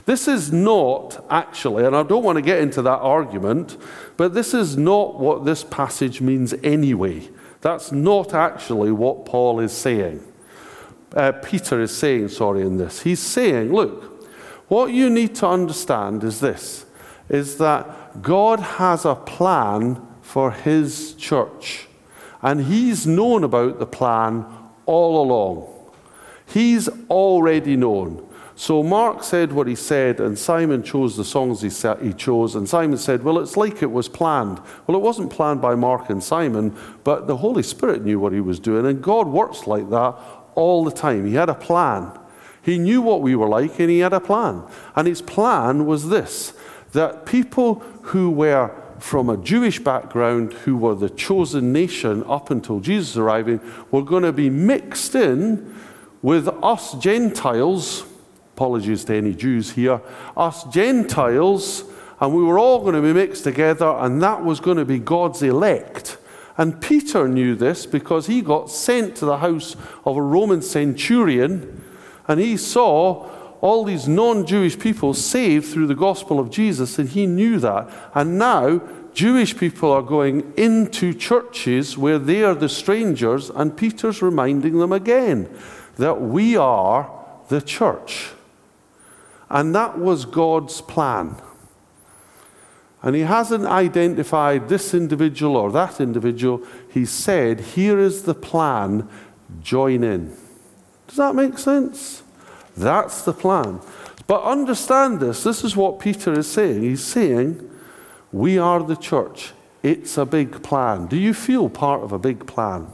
This 0.06 0.26
is 0.26 0.52
not 0.52 1.24
actually, 1.30 1.84
and 1.84 1.94
I 1.94 2.02
don't 2.02 2.24
want 2.24 2.36
to 2.36 2.42
get 2.42 2.60
into 2.60 2.82
that 2.82 2.98
argument, 2.98 3.76
but 4.16 4.34
this 4.34 4.54
is 4.54 4.76
not 4.76 5.20
what 5.20 5.44
this 5.44 5.62
passage 5.64 6.20
means 6.20 6.54
anyway. 6.62 7.28
That's 7.60 7.92
not 7.92 8.32
actually 8.32 8.92
what 8.92 9.26
Paul 9.26 9.60
is 9.60 9.72
saying. 9.72 10.24
Uh, 11.14 11.32
Peter 11.32 11.80
is 11.80 11.94
saying, 11.94 12.28
sorry, 12.28 12.62
in 12.62 12.78
this. 12.78 13.02
He's 13.02 13.20
saying, 13.20 13.72
look, 13.72 14.26
what 14.68 14.92
you 14.92 15.10
need 15.10 15.34
to 15.36 15.48
understand 15.48 16.24
is 16.24 16.40
this 16.40 16.86
is 17.28 17.58
that 17.58 18.20
God 18.22 18.58
has 18.58 19.04
a 19.04 19.14
plan 19.14 20.04
for 20.20 20.50
his 20.50 21.14
church. 21.14 21.86
And 22.42 22.64
he's 22.64 23.06
known 23.06 23.44
about 23.44 23.78
the 23.78 23.86
plan 23.86 24.46
all 24.86 25.22
along. 25.22 25.68
He's 26.46 26.88
already 27.08 27.76
known. 27.76 28.26
So 28.56 28.82
Mark 28.82 29.22
said 29.22 29.52
what 29.52 29.66
he 29.66 29.74
said, 29.74 30.20
and 30.20 30.38
Simon 30.38 30.82
chose 30.82 31.16
the 31.16 31.24
songs 31.24 31.62
he, 31.62 31.70
he 32.06 32.12
chose. 32.12 32.54
And 32.54 32.68
Simon 32.68 32.98
said, 32.98 33.22
Well, 33.22 33.38
it's 33.38 33.56
like 33.56 33.82
it 33.82 33.90
was 33.90 34.08
planned. 34.08 34.60
Well, 34.86 34.98
it 34.98 35.02
wasn't 35.02 35.30
planned 35.30 35.62
by 35.62 35.74
Mark 35.76 36.10
and 36.10 36.22
Simon, 36.22 36.76
but 37.02 37.26
the 37.26 37.38
Holy 37.38 37.62
Spirit 37.62 38.04
knew 38.04 38.20
what 38.20 38.34
he 38.34 38.40
was 38.40 38.60
doing. 38.60 38.84
And 38.84 39.02
God 39.02 39.28
works 39.28 39.66
like 39.66 39.88
that 39.88 40.14
all 40.54 40.84
the 40.84 40.90
time. 40.90 41.26
He 41.26 41.34
had 41.34 41.48
a 41.48 41.54
plan. 41.54 42.12
He 42.62 42.76
knew 42.76 43.00
what 43.00 43.22
we 43.22 43.34
were 43.34 43.48
like, 43.48 43.78
and 43.80 43.88
he 43.88 44.00
had 44.00 44.12
a 44.12 44.20
plan. 44.20 44.64
And 44.94 45.08
his 45.08 45.22
plan 45.22 45.86
was 45.86 46.08
this 46.08 46.52
that 46.92 47.24
people 47.24 47.76
who 48.02 48.30
were 48.30 48.70
from 49.00 49.28
a 49.28 49.36
Jewish 49.36 49.78
background, 49.78 50.52
who 50.52 50.76
were 50.76 50.94
the 50.94 51.10
chosen 51.10 51.72
nation 51.72 52.22
up 52.28 52.50
until 52.50 52.80
Jesus 52.80 53.16
arriving, 53.16 53.60
were 53.90 54.04
going 54.04 54.22
to 54.22 54.32
be 54.32 54.50
mixed 54.50 55.14
in 55.14 55.74
with 56.22 56.48
us 56.62 56.94
Gentiles. 56.94 58.04
Apologies 58.54 59.04
to 59.04 59.14
any 59.14 59.34
Jews 59.34 59.72
here. 59.72 60.02
Us 60.36 60.64
Gentiles, 60.64 61.84
and 62.20 62.34
we 62.34 62.42
were 62.42 62.58
all 62.58 62.80
going 62.80 62.94
to 62.94 63.00
be 63.00 63.14
mixed 63.14 63.44
together, 63.44 63.88
and 63.88 64.22
that 64.22 64.44
was 64.44 64.60
going 64.60 64.76
to 64.76 64.84
be 64.84 64.98
God's 64.98 65.42
elect. 65.42 66.18
And 66.58 66.80
Peter 66.80 67.26
knew 67.26 67.54
this 67.54 67.86
because 67.86 68.26
he 68.26 68.42
got 68.42 68.70
sent 68.70 69.16
to 69.16 69.24
the 69.24 69.38
house 69.38 69.76
of 70.04 70.18
a 70.18 70.22
Roman 70.22 70.60
centurion, 70.60 71.82
and 72.28 72.38
he 72.38 72.58
saw 72.58 73.30
all 73.60 73.84
these 73.84 74.08
non 74.08 74.46
Jewish 74.46 74.78
people 74.78 75.14
saved 75.14 75.66
through 75.66 75.86
the 75.86 75.94
gospel 75.94 76.40
of 76.40 76.50
Jesus, 76.50 76.98
and 76.98 77.08
he 77.08 77.26
knew 77.26 77.58
that. 77.58 77.88
And 78.14 78.38
now, 78.38 78.80
Jewish 79.12 79.56
people 79.56 79.90
are 79.92 80.02
going 80.02 80.52
into 80.56 81.12
churches 81.12 81.98
where 81.98 82.18
they 82.18 82.42
are 82.42 82.54
the 82.54 82.68
strangers, 82.68 83.50
and 83.50 83.76
Peter's 83.76 84.22
reminding 84.22 84.78
them 84.78 84.92
again 84.92 85.48
that 85.96 86.20
we 86.20 86.56
are 86.56 87.10
the 87.48 87.60
church. 87.60 88.30
And 89.50 89.74
that 89.74 89.98
was 89.98 90.24
God's 90.24 90.80
plan. 90.80 91.36
And 93.02 93.16
he 93.16 93.22
hasn't 93.22 93.66
identified 93.66 94.68
this 94.68 94.94
individual 94.94 95.56
or 95.56 95.72
that 95.72 96.00
individual. 96.00 96.62
He 96.92 97.04
said, 97.04 97.60
Here 97.60 97.98
is 97.98 98.22
the 98.22 98.34
plan, 98.34 99.08
join 99.60 100.04
in. 100.04 100.36
Does 101.08 101.16
that 101.16 101.34
make 101.34 101.58
sense? 101.58 102.22
That's 102.76 103.22
the 103.22 103.32
plan. 103.32 103.80
But 104.26 104.44
understand 104.44 105.20
this 105.20 105.42
this 105.42 105.64
is 105.64 105.76
what 105.76 105.98
Peter 105.98 106.38
is 106.38 106.46
saying. 106.46 106.82
He's 106.82 107.02
saying, 107.02 107.68
We 108.32 108.58
are 108.58 108.82
the 108.82 108.96
church. 108.96 109.52
It's 109.82 110.18
a 110.18 110.26
big 110.26 110.62
plan. 110.62 111.06
Do 111.06 111.16
you 111.16 111.34
feel 111.34 111.68
part 111.68 112.02
of 112.02 112.12
a 112.12 112.18
big 112.18 112.46
plan? 112.46 112.86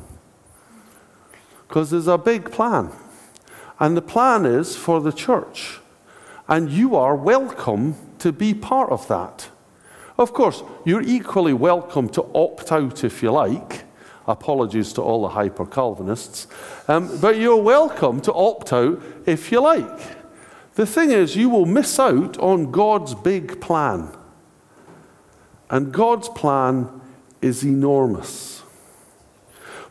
Because 1.66 1.90
there's 1.90 2.06
a 2.06 2.18
big 2.18 2.52
plan. 2.52 2.90
And 3.78 3.96
the 3.96 4.02
plan 4.02 4.46
is 4.46 4.76
for 4.76 5.00
the 5.00 5.12
church. 5.12 5.80
And 6.48 6.70
you 6.70 6.94
are 6.94 7.16
welcome 7.16 7.96
to 8.20 8.32
be 8.32 8.54
part 8.54 8.90
of 8.90 9.08
that. 9.08 9.50
Of 10.16 10.32
course, 10.32 10.62
you're 10.84 11.02
equally 11.02 11.52
welcome 11.52 12.08
to 12.10 12.22
opt 12.34 12.72
out 12.72 13.04
if 13.04 13.22
you 13.22 13.32
like. 13.32 13.85
Apologies 14.26 14.92
to 14.94 15.02
all 15.02 15.22
the 15.22 15.28
hyper 15.28 15.66
Calvinists. 15.66 16.46
Um, 16.88 17.18
but 17.20 17.38
you're 17.38 17.62
welcome 17.62 18.20
to 18.22 18.32
opt 18.32 18.72
out 18.72 19.00
if 19.24 19.52
you 19.52 19.60
like. 19.60 20.16
The 20.74 20.86
thing 20.86 21.10
is, 21.10 21.36
you 21.36 21.48
will 21.48 21.66
miss 21.66 21.98
out 21.98 22.38
on 22.38 22.70
God's 22.70 23.14
big 23.14 23.60
plan. 23.60 24.10
And 25.70 25.92
God's 25.92 26.28
plan 26.28 27.00
is 27.40 27.64
enormous. 27.64 28.62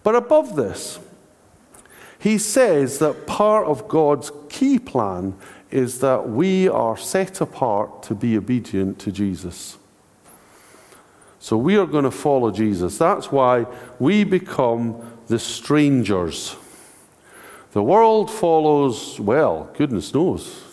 But 0.03 0.15
above 0.15 0.55
this, 0.55 0.99
he 2.19 2.37
says 2.37 2.99
that 2.99 3.25
part 3.25 3.67
of 3.67 3.87
God's 3.87 4.31
key 4.49 4.79
plan 4.79 5.35
is 5.71 5.99
that 5.99 6.29
we 6.29 6.67
are 6.67 6.97
set 6.97 7.41
apart 7.41 8.03
to 8.03 8.15
be 8.15 8.37
obedient 8.37 8.99
to 8.99 9.11
Jesus. 9.11 9.77
So 11.45 11.59
we 11.59 11.77
are 11.77 11.85
going 11.85 12.05
to 12.05 12.09
follow 12.09 12.49
Jesus. 12.49 12.97
That's 12.97 13.31
why 13.31 13.67
we 13.99 14.23
become 14.23 15.19
the 15.27 15.37
strangers. 15.37 16.55
The 17.73 17.83
world 17.83 18.31
follows, 18.31 19.19
well, 19.19 19.69
goodness 19.77 20.11
knows, 20.11 20.63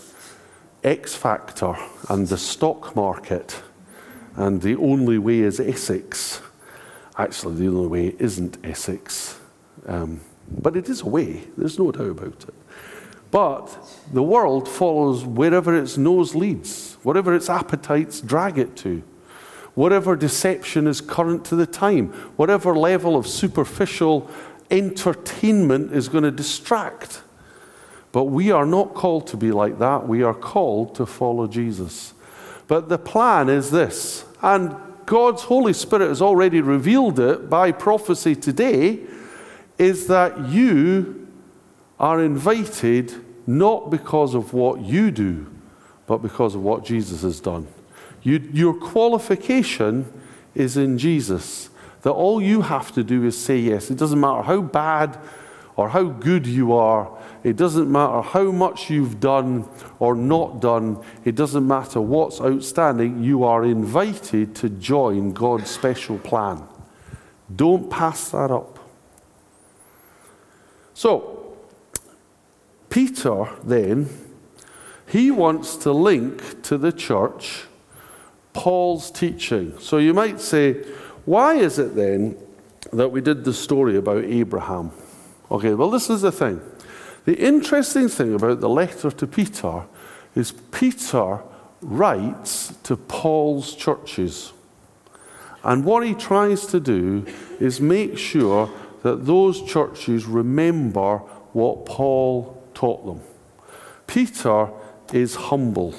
X 0.82 1.14
Factor 1.14 1.76
and 2.08 2.26
the 2.26 2.38
stock 2.38 2.96
market, 2.96 3.62
and 4.34 4.62
the 4.62 4.76
only 4.76 5.18
way 5.18 5.40
is 5.40 5.60
Essex. 5.60 6.40
Actually, 7.18 7.56
the 7.56 7.68
only 7.68 7.88
way 7.88 8.16
isn't 8.18 8.56
Essex, 8.64 9.38
um, 9.84 10.22
but 10.48 10.74
it 10.74 10.88
is 10.88 11.02
a 11.02 11.06
way, 11.06 11.42
there's 11.54 11.78
no 11.78 11.92
doubt 11.92 12.08
about 12.08 12.44
it. 12.48 12.54
But 13.30 13.76
the 14.10 14.22
world 14.22 14.66
follows 14.66 15.22
wherever 15.22 15.76
its 15.76 15.98
nose 15.98 16.34
leads, 16.34 16.96
whatever 17.02 17.34
its 17.34 17.50
appetites 17.50 18.22
drag 18.22 18.56
it 18.56 18.74
to 18.76 19.02
whatever 19.74 20.16
deception 20.16 20.86
is 20.86 21.00
current 21.00 21.44
to 21.46 21.56
the 21.56 21.66
time, 21.66 22.08
whatever 22.36 22.76
level 22.76 23.16
of 23.16 23.26
superficial 23.26 24.30
entertainment 24.70 25.92
is 25.92 26.08
going 26.08 26.24
to 26.24 26.30
distract. 26.30 27.22
But 28.10 28.24
we 28.24 28.50
are 28.50 28.66
not 28.66 28.94
called 28.94 29.26
to 29.28 29.36
be 29.36 29.52
like 29.52 29.78
that. 29.78 30.06
We 30.06 30.22
are 30.22 30.34
called 30.34 30.94
to 30.96 31.06
follow 31.06 31.46
Jesus. 31.46 32.14
But 32.68 32.88
the 32.88 32.98
plan 32.98 33.48
is 33.48 33.70
this, 33.70 34.24
and 34.42 34.76
God's 35.06 35.42
Holy 35.42 35.72
Spirit 35.72 36.08
has 36.08 36.22
already 36.22 36.60
revealed 36.60 37.18
it 37.18 37.50
by 37.50 37.72
prophecy 37.72 38.34
today, 38.34 39.00
is 39.78 40.06
that 40.06 40.48
you 40.48 41.28
are 41.98 42.22
invited 42.22 43.12
not 43.46 43.90
because 43.90 44.34
of 44.34 44.52
what 44.52 44.80
you 44.80 45.10
do, 45.10 45.52
but 46.06 46.18
because 46.18 46.54
of 46.54 46.62
what 46.62 46.84
Jesus 46.84 47.22
has 47.22 47.40
done. 47.40 47.66
You, 48.22 48.38
your 48.52 48.74
qualification 48.74 50.10
is 50.54 50.76
in 50.76 50.98
Jesus. 50.98 51.70
That 52.02 52.12
all 52.12 52.42
you 52.42 52.62
have 52.62 52.92
to 52.92 53.04
do 53.04 53.24
is 53.24 53.38
say 53.38 53.58
yes. 53.58 53.90
It 53.90 53.98
doesn't 53.98 54.20
matter 54.20 54.42
how 54.42 54.60
bad 54.60 55.18
or 55.76 55.88
how 55.88 56.04
good 56.04 56.46
you 56.46 56.72
are. 56.72 57.10
It 57.44 57.56
doesn't 57.56 57.90
matter 57.90 58.22
how 58.22 58.52
much 58.52 58.90
you've 58.90 59.20
done 59.20 59.68
or 59.98 60.14
not 60.14 60.60
done. 60.60 61.02
It 61.24 61.34
doesn't 61.34 61.66
matter 61.66 62.00
what's 62.00 62.40
outstanding. 62.40 63.22
You 63.22 63.44
are 63.44 63.64
invited 63.64 64.54
to 64.56 64.68
join 64.68 65.32
God's 65.32 65.70
special 65.70 66.18
plan. 66.18 66.62
Don't 67.54 67.90
pass 67.90 68.30
that 68.30 68.50
up. 68.50 68.78
So, 70.94 71.56
Peter 72.90 73.48
then, 73.64 74.08
he 75.06 75.30
wants 75.30 75.76
to 75.76 75.92
link 75.92 76.62
to 76.62 76.78
the 76.78 76.92
church 76.92 77.64
Paul's 78.52 79.10
teaching. 79.10 79.78
So 79.78 79.98
you 79.98 80.14
might 80.14 80.40
say, 80.40 80.84
why 81.24 81.54
is 81.54 81.78
it 81.78 81.94
then 81.94 82.36
that 82.92 83.08
we 83.08 83.20
did 83.20 83.44
the 83.44 83.52
story 83.52 83.96
about 83.96 84.24
Abraham? 84.24 84.90
Okay, 85.50 85.74
well, 85.74 85.90
this 85.90 86.10
is 86.10 86.22
the 86.22 86.32
thing. 86.32 86.60
The 87.24 87.38
interesting 87.38 88.08
thing 88.08 88.34
about 88.34 88.60
the 88.60 88.68
letter 88.68 89.10
to 89.10 89.26
Peter 89.26 89.84
is 90.34 90.52
Peter 90.72 91.40
writes 91.80 92.74
to 92.84 92.96
Paul's 92.96 93.74
churches. 93.74 94.52
And 95.62 95.84
what 95.84 96.04
he 96.04 96.14
tries 96.14 96.66
to 96.66 96.80
do 96.80 97.24
is 97.60 97.80
make 97.80 98.18
sure 98.18 98.70
that 99.02 99.26
those 99.26 99.62
churches 99.62 100.26
remember 100.26 101.18
what 101.52 101.86
Paul 101.86 102.62
taught 102.74 103.04
them. 103.06 103.20
Peter 104.06 104.70
is 105.12 105.34
humble. 105.34 105.94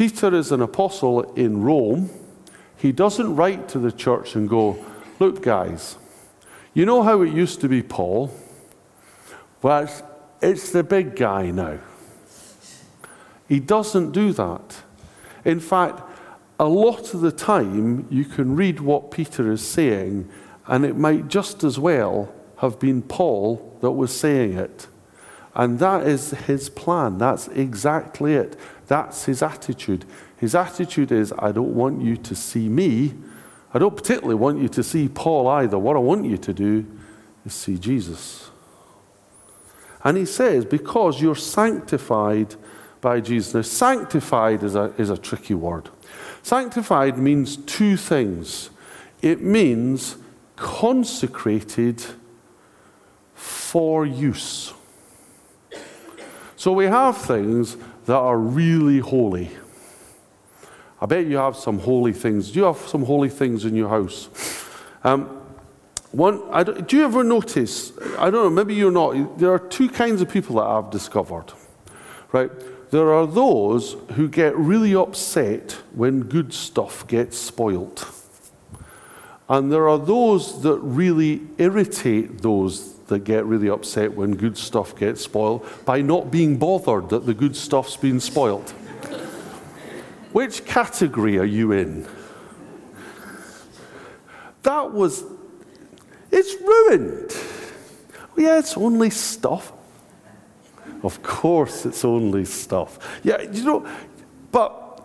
Peter 0.00 0.34
is 0.34 0.50
an 0.50 0.62
apostle 0.62 1.20
in 1.34 1.60
Rome. 1.60 2.08
He 2.78 2.90
doesn't 2.90 3.36
write 3.36 3.68
to 3.68 3.78
the 3.78 3.92
church 3.92 4.34
and 4.34 4.48
go, 4.48 4.82
Look, 5.18 5.42
guys, 5.42 5.98
you 6.72 6.86
know 6.86 7.02
how 7.02 7.20
it 7.20 7.34
used 7.34 7.60
to 7.60 7.68
be 7.68 7.82
Paul? 7.82 8.32
Well, 9.60 9.82
it's, 9.82 10.02
it's 10.40 10.72
the 10.72 10.82
big 10.82 11.16
guy 11.16 11.50
now. 11.50 11.80
He 13.46 13.60
doesn't 13.60 14.12
do 14.12 14.32
that. 14.32 14.76
In 15.44 15.60
fact, 15.60 16.00
a 16.58 16.64
lot 16.64 17.12
of 17.12 17.20
the 17.20 17.30
time, 17.30 18.06
you 18.08 18.24
can 18.24 18.56
read 18.56 18.80
what 18.80 19.10
Peter 19.10 19.52
is 19.52 19.60
saying, 19.60 20.30
and 20.66 20.86
it 20.86 20.96
might 20.96 21.28
just 21.28 21.62
as 21.62 21.78
well 21.78 22.32
have 22.60 22.80
been 22.80 23.02
Paul 23.02 23.76
that 23.82 23.90
was 23.90 24.18
saying 24.18 24.54
it. 24.54 24.86
And 25.54 25.78
that 25.80 26.06
is 26.06 26.30
his 26.30 26.70
plan. 26.70 27.18
That's 27.18 27.48
exactly 27.48 28.34
it. 28.34 28.56
That's 28.86 29.24
his 29.24 29.42
attitude. 29.42 30.04
His 30.36 30.54
attitude 30.54 31.12
is 31.12 31.32
I 31.38 31.52
don't 31.52 31.74
want 31.74 32.02
you 32.02 32.16
to 32.16 32.34
see 32.34 32.68
me. 32.68 33.14
I 33.74 33.78
don't 33.78 33.96
particularly 33.96 34.36
want 34.36 34.60
you 34.60 34.68
to 34.68 34.82
see 34.82 35.08
Paul 35.08 35.48
either. 35.48 35.78
What 35.78 35.96
I 35.96 36.00
want 36.00 36.24
you 36.24 36.36
to 36.38 36.52
do 36.52 36.86
is 37.44 37.52
see 37.52 37.78
Jesus. 37.78 38.50
And 40.02 40.16
he 40.16 40.24
says, 40.24 40.64
because 40.64 41.20
you're 41.20 41.36
sanctified 41.36 42.56
by 43.00 43.20
Jesus. 43.20 43.54
Now, 43.54 43.62
sanctified 43.62 44.62
is 44.62 44.74
a, 44.74 44.92
is 44.98 45.10
a 45.10 45.18
tricky 45.18 45.54
word. 45.54 45.90
Sanctified 46.42 47.18
means 47.18 47.56
two 47.56 47.96
things 47.96 48.70
it 49.22 49.42
means 49.42 50.16
consecrated 50.56 52.02
for 53.34 54.06
use. 54.06 54.72
So 56.60 56.72
we 56.72 56.84
have 56.84 57.16
things 57.16 57.78
that 58.04 58.18
are 58.18 58.36
really 58.36 58.98
holy. 58.98 59.50
I 61.00 61.06
bet 61.06 61.24
you 61.24 61.38
have 61.38 61.56
some 61.56 61.78
holy 61.78 62.12
things. 62.12 62.50
Do 62.50 62.58
you 62.58 62.66
have 62.66 62.76
some 62.76 63.02
holy 63.02 63.30
things 63.30 63.64
in 63.64 63.74
your 63.74 63.88
house? 63.88 64.28
Um, 65.02 65.40
one, 66.12 66.42
do 66.84 66.98
you 66.98 67.04
ever 67.04 67.24
notice? 67.24 67.92
I 68.18 68.28
don't 68.28 68.44
know, 68.44 68.50
maybe 68.50 68.74
you're 68.74 68.90
not. 68.90 69.38
There 69.38 69.50
are 69.50 69.58
two 69.58 69.88
kinds 69.88 70.20
of 70.20 70.28
people 70.28 70.56
that 70.56 70.66
I've 70.66 70.90
discovered, 70.90 71.46
right? 72.30 72.50
There 72.90 73.10
are 73.10 73.26
those 73.26 73.96
who 74.12 74.28
get 74.28 74.54
really 74.54 74.94
upset 74.94 75.78
when 75.94 76.24
good 76.24 76.52
stuff 76.52 77.06
gets 77.06 77.38
spoilt. 77.38 78.06
And 79.50 79.72
there 79.72 79.88
are 79.88 79.98
those 79.98 80.62
that 80.62 80.78
really 80.78 81.42
irritate 81.58 82.40
those 82.40 82.94
that 83.08 83.24
get 83.24 83.44
really 83.44 83.68
upset 83.68 84.14
when 84.14 84.36
good 84.36 84.56
stuff 84.56 84.94
gets 84.94 85.22
spoiled 85.22 85.66
by 85.84 86.02
not 86.02 86.30
being 86.30 86.56
bothered 86.56 87.08
that 87.08 87.26
the 87.26 87.34
good 87.34 87.56
stuff's 87.56 87.96
been 87.96 88.20
spoiled. 88.20 88.70
Which 90.32 90.64
category 90.64 91.36
are 91.36 91.44
you 91.44 91.72
in? 91.72 92.06
That 94.62 94.92
was, 94.92 95.24
it's 96.30 96.54
ruined. 96.62 97.34
yeah, 98.36 98.60
it's 98.60 98.76
only 98.76 99.10
stuff. 99.10 99.72
Of 101.02 101.24
course, 101.24 101.84
it's 101.86 102.04
only 102.04 102.44
stuff. 102.44 103.20
Yeah, 103.24 103.42
you 103.42 103.64
know, 103.64 103.88
but 104.52 105.02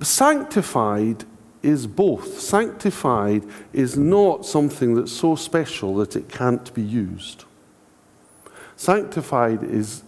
sanctified 0.00 1.24
is 1.64 1.86
both. 1.86 2.38
Sanctified 2.40 3.44
is 3.72 3.96
not 3.96 4.44
something 4.44 4.94
that's 4.94 5.12
so 5.12 5.34
special 5.34 5.96
that 5.96 6.14
it 6.14 6.28
can't 6.28 6.72
be 6.74 6.82
used. 6.82 7.44
Sanctified 8.76 9.62
is 9.62 10.02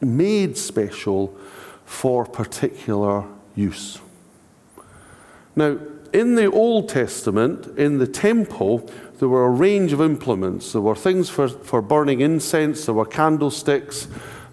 made 0.00 0.56
special 0.56 1.36
for 1.84 2.24
particular 2.24 3.24
use. 3.54 4.00
Now, 5.56 5.78
in 6.12 6.36
the 6.36 6.50
Old 6.50 6.88
Testament, 6.88 7.78
in 7.78 7.98
the 7.98 8.06
temple, 8.06 8.88
there 9.18 9.28
were 9.28 9.46
a 9.46 9.50
range 9.50 9.92
of 9.92 10.00
implements. 10.00 10.72
There 10.72 10.80
were 10.80 10.94
things 10.94 11.28
for, 11.28 11.48
for 11.48 11.82
burning 11.82 12.20
incense, 12.20 12.86
there 12.86 12.94
were 12.94 13.04
candlesticks, 13.04 14.06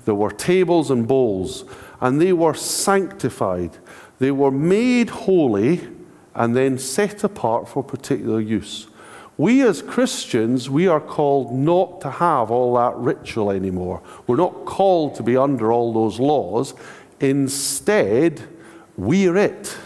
there 0.05 0.15
were 0.15 0.31
tables 0.31 0.89
and 0.89 1.07
bowls, 1.07 1.65
and 1.99 2.19
they 2.19 2.33
were 2.33 2.55
sanctified. 2.55 3.77
They 4.19 4.31
were 4.31 4.51
made 4.51 5.09
holy 5.09 5.87
and 6.35 6.55
then 6.55 6.77
set 6.77 7.23
apart 7.23 7.67
for 7.67 7.83
particular 7.83 8.39
use. 8.39 8.87
We 9.37 9.61
as 9.63 9.81
Christians, 9.81 10.69
we 10.69 10.87
are 10.87 10.99
called 10.99 11.51
not 11.51 12.01
to 12.01 12.11
have 12.11 12.51
all 12.51 12.75
that 12.75 12.95
ritual 12.97 13.51
anymore. 13.51 14.01
We're 14.27 14.35
not 14.35 14.65
called 14.65 15.15
to 15.15 15.23
be 15.23 15.35
under 15.35 15.71
all 15.71 15.93
those 15.93 16.19
laws. 16.19 16.73
Instead, 17.19 18.47
we're 18.97 19.37
it. 19.37 19.77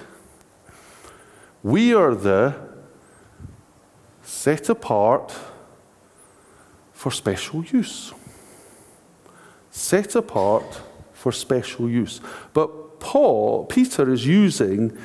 We 1.63 1.93
are 1.93 2.13
the 2.13 2.55
set 4.23 4.69
apart 4.69 5.34
for 6.91 7.12
special 7.12 7.63
use. 7.63 8.13
Set 9.71 10.15
apart 10.15 10.81
for 11.13 11.31
special 11.31 11.89
use. 11.89 12.19
But 12.53 12.99
Paul, 12.99 13.65
Peter 13.65 14.12
is 14.12 14.25
using 14.25 14.97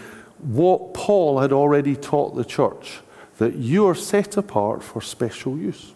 what 0.42 0.94
Paul 0.94 1.40
had 1.40 1.52
already 1.52 1.96
taught 1.96 2.34
the 2.34 2.44
church 2.44 3.00
that 3.38 3.56
you 3.56 3.86
are 3.86 3.94
set 3.94 4.36
apart 4.36 4.82
for 4.82 5.00
special 5.00 5.56
use. 5.56 5.92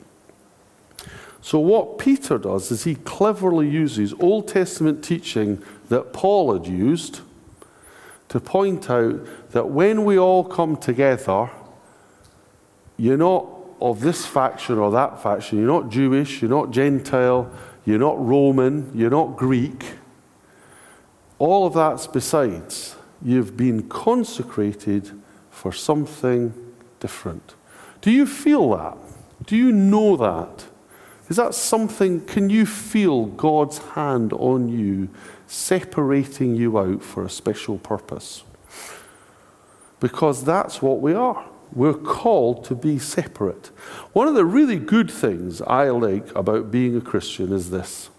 So, 1.43 1.59
what 1.59 1.99
Peter 1.99 2.39
does 2.39 2.71
is 2.71 2.85
he 2.85 2.95
cleverly 2.95 3.69
uses 3.69 4.15
Old 4.15 4.49
Testament 4.49 5.05
teaching 5.05 5.63
that 5.91 6.15
Paul 6.15 6.55
had 6.55 6.67
used 6.67 7.21
to 8.29 8.41
point 8.41 8.89
out 8.89 9.21
that 9.53 9.69
when 9.69 10.07
we 10.07 10.19
all 10.19 10.43
come 10.43 10.79
together, 10.79 11.51
you're 12.97 13.19
not 13.19 13.47
of 13.81 14.01
this 14.01 14.25
faction 14.25 14.79
or 14.79 14.91
that 14.93 15.23
faction, 15.23 15.59
you're 15.59 15.67
not 15.67 15.91
Jewish, 15.91 16.41
you're 16.41 16.51
not 16.51 16.71
Gentile, 16.71 17.51
you're 17.85 17.99
not 17.99 18.19
Roman, 18.19 18.91
you're 18.95 19.11
not 19.11 19.37
Greek. 19.37 19.85
All 21.39 21.67
of 21.67 21.75
that's 21.75 22.07
besides. 22.07 22.97
You've 23.25 23.57
been 23.57 23.89
consecrated 23.89 25.11
for 25.51 25.73
something 25.73 26.53
different. 27.01 27.55
Do 28.03 28.11
you 28.11 28.27
feel 28.27 28.71
that? 28.77 28.99
Do 29.47 29.57
you 29.57 29.73
know 29.73 30.17
that? 30.19 30.67
Is 31.29 31.37
that 31.37 31.55
something, 31.55 32.25
can 32.27 32.51
you 32.51 32.67
feel 32.67 33.25
God's 33.25 33.79
hand 33.79 34.35
on 34.35 34.69
you, 34.69 35.09
separating 35.47 36.55
you 36.55 36.79
out 36.79 37.03
for 37.03 37.25
a 37.25 37.31
special 37.31 37.79
purpose? 37.79 38.45
Because 40.01 40.45
that's 40.45 40.83
what 40.83 41.01
we 41.01 41.15
are. 41.15 41.49
We're 41.73 41.95
called 41.95 42.65
to 42.67 42.75
be 42.75 42.99
separate. 42.99 43.69
One 44.13 44.29
of 44.29 44.35
the 44.35 44.45
really 44.45 44.79
good 44.79 45.11
things 45.11 45.63
I 45.63 45.89
like 45.89 46.35
about 46.37 46.71
being 46.71 46.95
a 46.95 47.01
Christian 47.01 47.53
is 47.53 47.71
this 47.71 48.11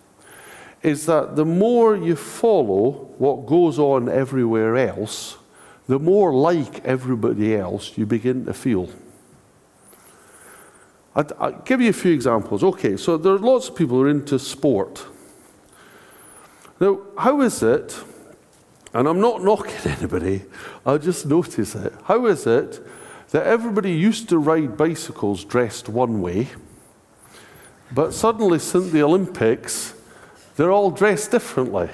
is 0.85 1.07
that 1.07 1.35
the 1.35 1.45
more 1.45 1.95
you 1.95 2.15
follow 2.15 2.91
what 3.17 3.47
goes 3.47 3.79
on 3.79 4.07
everywhere 4.07 4.77
else, 4.77 5.37
the 5.87 5.97
more 5.97 6.31
like 6.31 6.85
everybody 6.85 7.55
else 7.55 7.97
you 7.97 8.05
begin 8.05 8.45
to 8.45 8.53
feel. 8.53 8.87
I'll, 11.15 11.63
give 11.65 11.81
you 11.81 11.89
a 11.89 11.93
few 11.93 12.13
examples. 12.13 12.63
Okay, 12.63 12.97
so 12.97 13.17
there 13.17 13.33
are 13.33 13.39
lots 13.39 13.67
of 13.69 13.75
people 13.75 13.97
who 13.97 14.03
are 14.03 14.09
into 14.09 14.37
sport. 14.37 15.07
Now, 16.79 16.99
how 17.17 17.41
is 17.41 17.63
it, 17.63 17.99
and 18.93 19.07
I'm 19.07 19.19
not 19.19 19.43
knocking 19.47 19.91
anybody, 19.91 20.43
I 20.85 20.99
just 20.99 21.25
notice 21.25 21.73
it. 21.73 21.93
How 22.03 22.27
is 22.27 22.45
it 22.45 22.79
that 23.31 23.47
everybody 23.47 23.91
used 23.91 24.29
to 24.29 24.37
ride 24.37 24.77
bicycles 24.77 25.43
dressed 25.45 25.89
one 25.89 26.21
way, 26.21 26.49
But 27.91 28.13
suddenly, 28.13 28.59
since 28.59 28.91
the 28.91 29.01
Olympics, 29.01 29.94
they're 30.55 30.71
all 30.71 30.91
dressed 30.91 31.31
differently. 31.31 31.89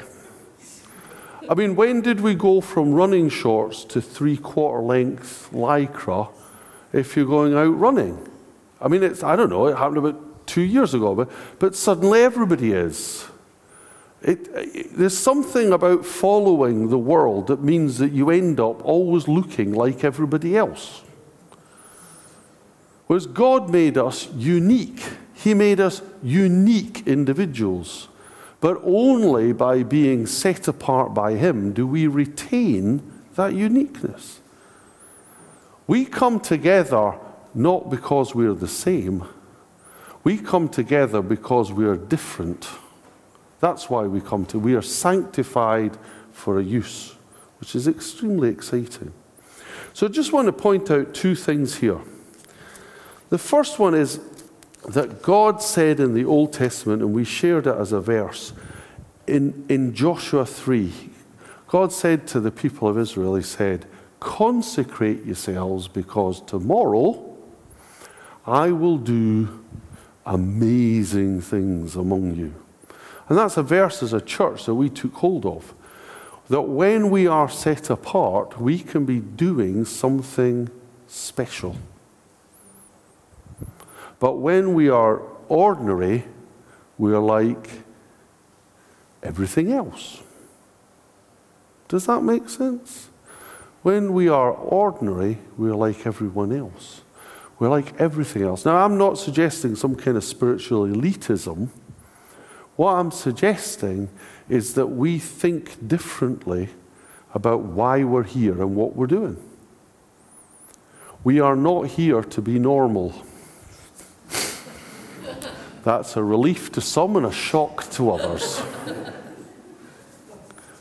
I 1.49 1.53
mean, 1.53 1.75
when 1.75 2.01
did 2.01 2.21
we 2.21 2.35
go 2.35 2.61
from 2.61 2.93
running 2.93 3.27
shorts 3.29 3.83
to 3.85 4.01
three 4.01 4.37
quarter 4.37 4.81
length 4.81 5.49
lycra 5.51 6.29
if 6.93 7.15
you're 7.15 7.25
going 7.25 7.53
out 7.55 7.77
running? 7.77 8.29
I 8.79 8.87
mean, 8.87 9.03
it's, 9.03 9.23
I 9.23 9.35
don't 9.35 9.49
know, 9.49 9.67
it 9.67 9.77
happened 9.77 9.97
about 9.97 10.47
two 10.47 10.61
years 10.61 10.93
ago, 10.93 11.15
but, 11.15 11.29
but 11.59 11.75
suddenly 11.75 12.21
everybody 12.21 12.71
is. 12.71 13.25
It, 14.21 14.47
it, 14.53 14.97
there's 14.97 15.17
something 15.17 15.73
about 15.73 16.05
following 16.05 16.89
the 16.89 16.97
world 16.97 17.47
that 17.47 17.61
means 17.63 17.97
that 17.97 18.11
you 18.11 18.29
end 18.29 18.59
up 18.59 18.85
always 18.85 19.27
looking 19.27 19.73
like 19.73 20.03
everybody 20.03 20.55
else. 20.55 21.01
Whereas 23.07 23.25
God 23.25 23.69
made 23.69 23.97
us 23.97 24.29
unique, 24.35 25.03
He 25.33 25.53
made 25.53 25.79
us 25.79 26.01
unique 26.21 27.07
individuals. 27.07 28.07
But 28.61 28.79
only 28.83 29.51
by 29.51 29.83
being 29.83 30.27
set 30.27 30.67
apart 30.67 31.13
by 31.13 31.33
Him 31.33 31.73
do 31.73 31.85
we 31.85 32.07
retain 32.07 33.01
that 33.35 33.53
uniqueness. 33.53 34.39
We 35.87 36.05
come 36.05 36.39
together 36.39 37.17
not 37.53 37.89
because 37.89 38.33
we're 38.33 38.53
the 38.53 38.67
same, 38.67 39.25
we 40.23 40.37
come 40.37 40.69
together 40.69 41.21
because 41.21 41.71
we 41.73 41.85
are 41.85 41.97
different. 41.97 42.69
That's 43.59 43.89
why 43.89 44.03
we 44.03 44.21
come 44.21 44.45
to. 44.47 44.59
We 44.59 44.75
are 44.75 44.81
sanctified 44.81 45.97
for 46.31 46.59
a 46.59 46.63
use, 46.63 47.15
which 47.59 47.75
is 47.75 47.87
extremely 47.87 48.49
exciting. 48.49 49.11
So 49.93 50.05
I 50.05 50.09
just 50.09 50.31
want 50.31 50.45
to 50.45 50.53
point 50.53 50.89
out 50.89 51.13
two 51.13 51.35
things 51.35 51.77
here. 51.77 51.99
The 53.29 53.37
first 53.37 53.79
one 53.79 53.95
is 53.95 54.19
that 54.89 55.21
God 55.21 55.61
said 55.61 55.99
in 55.99 56.13
the 56.13 56.25
Old 56.25 56.53
Testament, 56.53 57.01
and 57.01 57.13
we 57.13 57.23
shared 57.23 57.67
it 57.67 57.75
as 57.75 57.91
a 57.91 58.01
verse, 58.01 58.53
in, 59.27 59.65
in 59.69 59.93
Joshua 59.93 60.45
3, 60.45 60.91
God 61.67 61.93
said 61.93 62.27
to 62.27 62.39
the 62.39 62.51
people 62.51 62.87
of 62.87 62.97
Israel, 62.97 63.35
He 63.35 63.43
said, 63.43 63.85
Consecrate 64.19 65.25
yourselves 65.25 65.87
because 65.87 66.41
tomorrow 66.41 67.37
I 68.45 68.71
will 68.71 68.97
do 68.97 69.63
amazing 70.25 71.41
things 71.41 71.95
among 71.95 72.35
you. 72.35 72.53
And 73.29 73.37
that's 73.37 73.57
a 73.57 73.63
verse 73.63 74.03
as 74.03 74.13
a 74.13 74.21
church 74.21 74.65
that 74.65 74.75
we 74.75 74.89
took 74.89 75.13
hold 75.13 75.45
of. 75.45 75.73
That 76.49 76.63
when 76.63 77.09
we 77.09 77.27
are 77.27 77.49
set 77.49 77.89
apart, 77.89 78.59
we 78.59 78.79
can 78.79 79.05
be 79.05 79.19
doing 79.19 79.85
something 79.85 80.69
special. 81.07 81.77
But 84.21 84.33
when 84.33 84.75
we 84.75 84.87
are 84.87 85.23
ordinary, 85.49 86.25
we 86.99 87.11
are 87.11 87.19
like 87.19 87.71
everything 89.23 89.71
else. 89.71 90.21
Does 91.87 92.05
that 92.05 92.21
make 92.21 92.47
sense? 92.47 93.09
When 93.81 94.13
we 94.13 94.29
are 94.29 94.51
ordinary, 94.51 95.39
we 95.57 95.71
are 95.71 95.75
like 95.75 96.05
everyone 96.05 96.55
else. 96.55 97.01
We're 97.57 97.69
like 97.69 97.99
everything 97.99 98.43
else. 98.43 98.63
Now, 98.63 98.85
I'm 98.85 98.95
not 98.95 99.17
suggesting 99.17 99.75
some 99.75 99.95
kind 99.95 100.15
of 100.15 100.23
spiritual 100.23 100.85
elitism. 100.85 101.69
What 102.75 102.93
I'm 102.93 103.09
suggesting 103.09 104.07
is 104.47 104.75
that 104.75 104.85
we 104.85 105.17
think 105.17 105.87
differently 105.87 106.69
about 107.33 107.61
why 107.61 108.03
we're 108.03 108.21
here 108.21 108.61
and 108.61 108.75
what 108.75 108.95
we're 108.95 109.07
doing. 109.07 109.43
We 111.23 111.39
are 111.39 111.55
not 111.55 111.87
here 111.87 112.21
to 112.21 112.41
be 112.41 112.59
normal. 112.59 113.15
That's 115.83 116.15
a 116.15 116.23
relief 116.23 116.71
to 116.73 116.81
some 116.81 117.15
and 117.15 117.25
a 117.25 117.31
shock 117.31 117.89
to 117.91 118.11
others. 118.11 118.61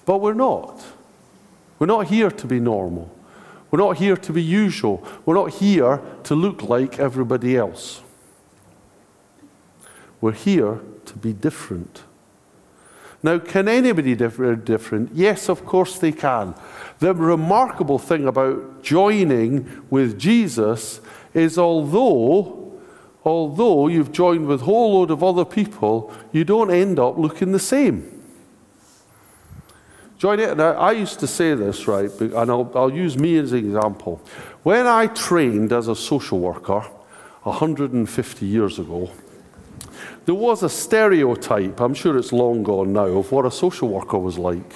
but 0.05 0.19
we're 0.19 0.35
not. 0.35 0.85
We're 1.79 1.87
not 1.87 2.09
here 2.09 2.31
to 2.31 2.47
be 2.47 2.61
normal. 2.61 3.11
We're 3.71 3.79
not 3.79 3.97
here 3.97 4.17
to 4.17 4.33
be 4.33 4.43
usual. 4.43 5.07
We're 5.25 5.35
not 5.35 5.55
here 5.55 6.01
to 6.25 6.35
look 6.35 6.63
like 6.63 6.99
everybody 6.99 7.57
else. 7.57 8.03
We're 10.21 10.33
here 10.33 10.81
to 11.07 11.17
be 11.17 11.33
different. 11.33 12.03
Now, 13.23 13.39
can 13.39 13.69
anybody 13.69 14.15
be 14.15 14.25
uh, 14.25 14.55
different? 14.55 15.11
Yes, 15.15 15.49
of 15.49 15.65
course 15.67 15.99
they 15.99 16.13
can. 16.13 16.55
The 17.01 17.15
remarkable 17.15 17.99
thing 17.99 18.27
about 18.27 18.83
joining 18.83 19.87
with 19.91 20.19
Jesus 20.19 21.01
is 21.35 21.59
although, 21.59 22.60
although 23.25 23.89
you've 23.89 24.13
joined 24.13 24.47
with 24.47 24.63
a 24.63 24.65
whole 24.65 24.99
load 24.99 25.11
of 25.11 25.23
other 25.23 25.45
people, 25.45 26.13
you 26.33 26.45
don't 26.45 26.71
end 26.71 26.99
up 26.99 27.19
looking 27.19 27.53
the 27.53 27.59
same. 27.59 28.21
Join 30.19 30.39
it. 30.39 30.57
Now, 30.57 30.73
I 30.73 30.93
used 30.93 31.19
to 31.21 31.27
say 31.27 31.55
this, 31.55 31.89
right, 31.89 32.11
and 32.21 32.51
I'll, 32.51 32.71
I'll 32.75 32.93
use 32.93 33.17
me 33.17 33.39
as 33.39 33.53
an 33.53 33.59
example. 33.59 34.21
When 34.63 34.87
I 34.87 35.07
trained 35.07 35.73
as 35.73 35.89
a 35.89 35.97
social 35.97 36.41
worker 36.41 36.81
150 37.43 38.45
years 38.45 38.79
ago, 38.79 39.11
there 40.27 40.35
was 40.35 40.63
a 40.63 40.69
stereotype, 40.69 41.81
I'm 41.81 41.95
sure 41.95 42.19
it's 42.19 42.33
long 42.33 42.63
gone 42.63 42.93
now, 42.93 43.07
of 43.07 43.33
what 43.33 43.47
a 43.47 43.51
social 43.51 43.89
worker 43.89 44.19
was 44.19 44.39
like. 44.39 44.75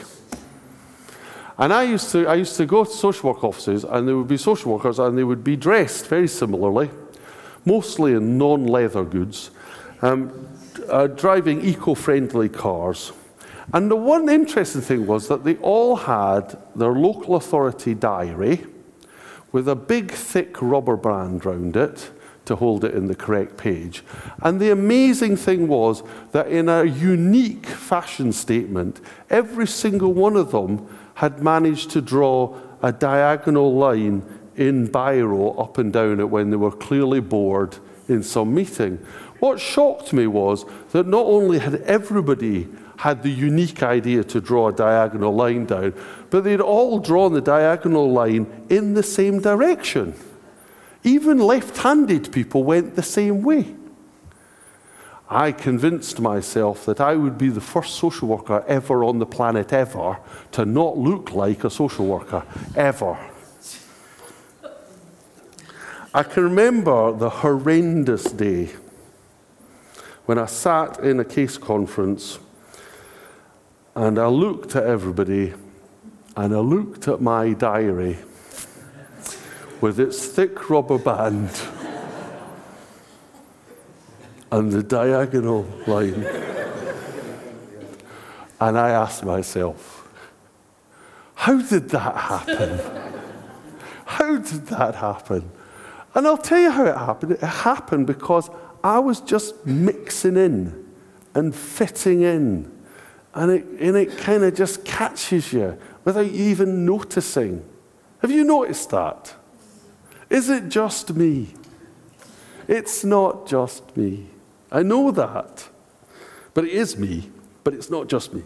And 1.59 1.72
I 1.72 1.83
used 1.85 2.11
to, 2.12 2.26
I 2.26 2.37
used 2.37 2.57
to 2.57 2.66
go 2.66 2.85
to 2.85 2.90
social 2.90 3.30
work 3.30 3.44
offices, 3.44 3.85
and 3.85 4.09
there 4.09 4.16
would 4.16 4.28
be 4.28 4.38
social 4.38 4.72
workers, 4.72 4.98
and 4.98 5.16
they 5.16 5.24
would 5.24 5.44
be 5.44 5.57
dressed 5.57 6.07
very 6.07 6.26
similarly, 6.26 6.90
mostly 7.64 8.12
in 8.12 8.38
non 8.38 8.66
leather 8.66 9.05
goods, 9.05 9.50
um, 10.03 10.48
uh, 10.88 11.07
driving 11.07 11.64
eco 11.64 11.94
friendly 11.94 12.48
cars. 12.48 13.12
And 13.72 13.90
the 13.90 13.96
one 13.96 14.29
interesting 14.29 14.83
thing 14.83 15.07
was 15.07 15.29
that 15.29 15.44
they 15.44 15.57
all 15.57 15.96
had 15.96 16.59
their 16.77 16.92
local 16.92 17.37
authority 17.37 17.94
diary 17.94 18.66
with 19.53 19.68
a 19.68 19.77
big, 19.77 20.11
thick 20.11 20.61
rubber 20.61 20.96
band 20.96 21.46
round 21.46 21.77
it 21.77 22.11
to 22.44 22.57
hold 22.57 22.85
it 22.85 22.94
in 22.94 23.07
the 23.07 23.14
correct 23.14 23.57
page. 23.57 24.05
And 24.42 24.61
the 24.61 24.70
amazing 24.70 25.37
thing 25.37 25.66
was 25.66 26.03
that 26.33 26.48
in 26.48 26.68
a 26.68 26.85
unique 26.85 27.66
fashion 27.66 28.33
statement, 28.33 29.00
every 29.31 29.66
single 29.66 30.12
one 30.12 30.37
of 30.37 30.50
them 30.50 30.87
had 31.14 31.42
managed 31.42 31.90
to 31.92 32.03
draw 32.03 32.59
a 32.83 32.92
diagonal 32.92 33.74
line 33.74 34.22
in 34.56 34.88
biro 34.88 35.58
up 35.60 35.78
and 35.78 35.92
down 35.92 36.20
it 36.20 36.30
when 36.30 36.50
they 36.50 36.56
were 36.56 36.70
clearly 36.70 37.20
bored 37.20 37.76
in 38.08 38.22
some 38.22 38.54
meeting. 38.54 38.96
What 39.40 39.60
shocked 39.60 40.12
me 40.12 40.26
was 40.26 40.64
that 40.92 41.06
not 41.06 41.26
only 41.26 41.58
had 41.58 41.76
everybody 41.82 42.68
had 42.98 43.22
the 43.22 43.30
unique 43.30 43.82
idea 43.82 44.24
to 44.24 44.40
draw 44.40 44.68
a 44.68 44.72
diagonal 44.72 45.34
line 45.34 45.66
down, 45.66 45.94
but 46.30 46.44
they'd 46.44 46.60
all 46.60 46.98
drawn 46.98 47.32
the 47.32 47.40
diagonal 47.40 48.10
line 48.10 48.66
in 48.68 48.94
the 48.94 49.02
same 49.02 49.40
direction. 49.40 50.14
Even 51.02 51.38
left 51.38 51.78
handed 51.78 52.32
people 52.32 52.64
went 52.64 52.94
the 52.94 53.02
same 53.02 53.42
way. 53.42 53.74
I 55.28 55.52
convinced 55.52 56.20
myself 56.20 56.86
that 56.86 57.00
I 57.00 57.16
would 57.16 57.36
be 57.36 57.48
the 57.48 57.60
first 57.60 57.94
social 57.94 58.28
worker 58.28 58.64
ever 58.68 59.02
on 59.04 59.18
the 59.18 59.26
planet 59.26 59.72
ever 59.72 60.18
to 60.52 60.64
not 60.64 60.96
look 60.96 61.32
like 61.32 61.64
a 61.64 61.70
social 61.70 62.06
worker, 62.06 62.44
ever. 62.76 63.18
I 66.16 66.22
can 66.22 66.44
remember 66.44 67.11
the 67.11 67.29
horrendous 67.29 68.31
day 68.31 68.70
when 70.27 70.38
I 70.38 70.46
sat 70.46 71.00
in 71.00 71.18
a 71.18 71.24
case 71.24 71.59
conference 71.59 72.38
and 73.96 74.16
I 74.16 74.29
looked 74.29 74.77
at 74.77 74.85
everybody 74.85 75.55
and 76.37 76.55
I 76.55 76.61
looked 76.61 77.09
at 77.09 77.20
my 77.20 77.53
diary 77.53 78.18
with 79.81 79.98
its 79.98 80.24
thick 80.24 80.70
rubber 80.70 80.98
band 80.98 81.50
and 84.53 84.70
the 84.70 84.85
diagonal 84.85 85.66
line. 85.88 86.24
And 88.61 88.79
I 88.79 88.90
asked 88.90 89.24
myself, 89.24 90.09
how 91.35 91.61
did 91.61 91.88
that 91.90 92.16
happen? 92.16 92.81
How 94.05 94.37
did 94.37 94.66
that 94.68 94.94
happen? 94.94 95.50
And 96.14 96.27
I'll 96.27 96.38
tell 96.38 96.61
you 96.61 96.70
how 96.70 96.87
it 96.87 96.96
happened. 96.96 97.33
It 97.33 97.40
happened 97.40 98.07
because 98.07 98.48
I 98.83 98.98
was 98.98 99.20
just 99.20 99.66
mixing 99.66 100.37
in 100.37 100.85
and 101.35 101.55
fitting 101.55 102.22
in. 102.22 102.70
And 103.35 103.50
it, 103.50 103.64
and 103.81 103.96
it 103.96 104.16
kind 104.18 104.44
of 104.44 104.55
just 104.55 104.85
catches 104.85 105.53
you 105.53 105.77
without 106.05 106.31
you 106.31 106.44
even 106.44 106.85
noticing. 106.85 107.64
Have 108.18 108.31
you 108.31 108.44
noticed 108.44 108.90
that? 108.90 109.35
Is 110.31 110.48
it 110.48 110.68
just 110.68 111.14
me? 111.14 111.55
It's 112.68 113.05
not 113.05 113.46
just 113.46 113.96
me. 113.96 114.27
I 114.70 114.83
know 114.83 115.11
that. 115.11 115.68
But 116.55 116.64
it 116.64 116.72
is 116.72 116.96
me, 116.96 117.31
but 117.64 117.74
it's 117.74 117.90
not 117.90 118.09
just 118.09 118.33
me. 118.33 118.44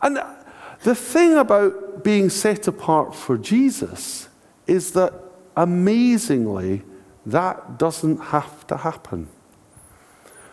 And 0.00 0.20
the 0.84 0.94
thing 0.94 1.36
about 1.36 2.04
being 2.04 2.30
set 2.30 2.68
apart 2.68 3.14
for 3.14 3.36
Jesus 3.36 4.28
is 4.68 4.92
that 4.92 5.12
amazingly, 5.58 6.82
that 7.26 7.78
doesn't 7.78 8.18
have 8.18 8.66
to 8.68 8.76
happen. 8.76 9.28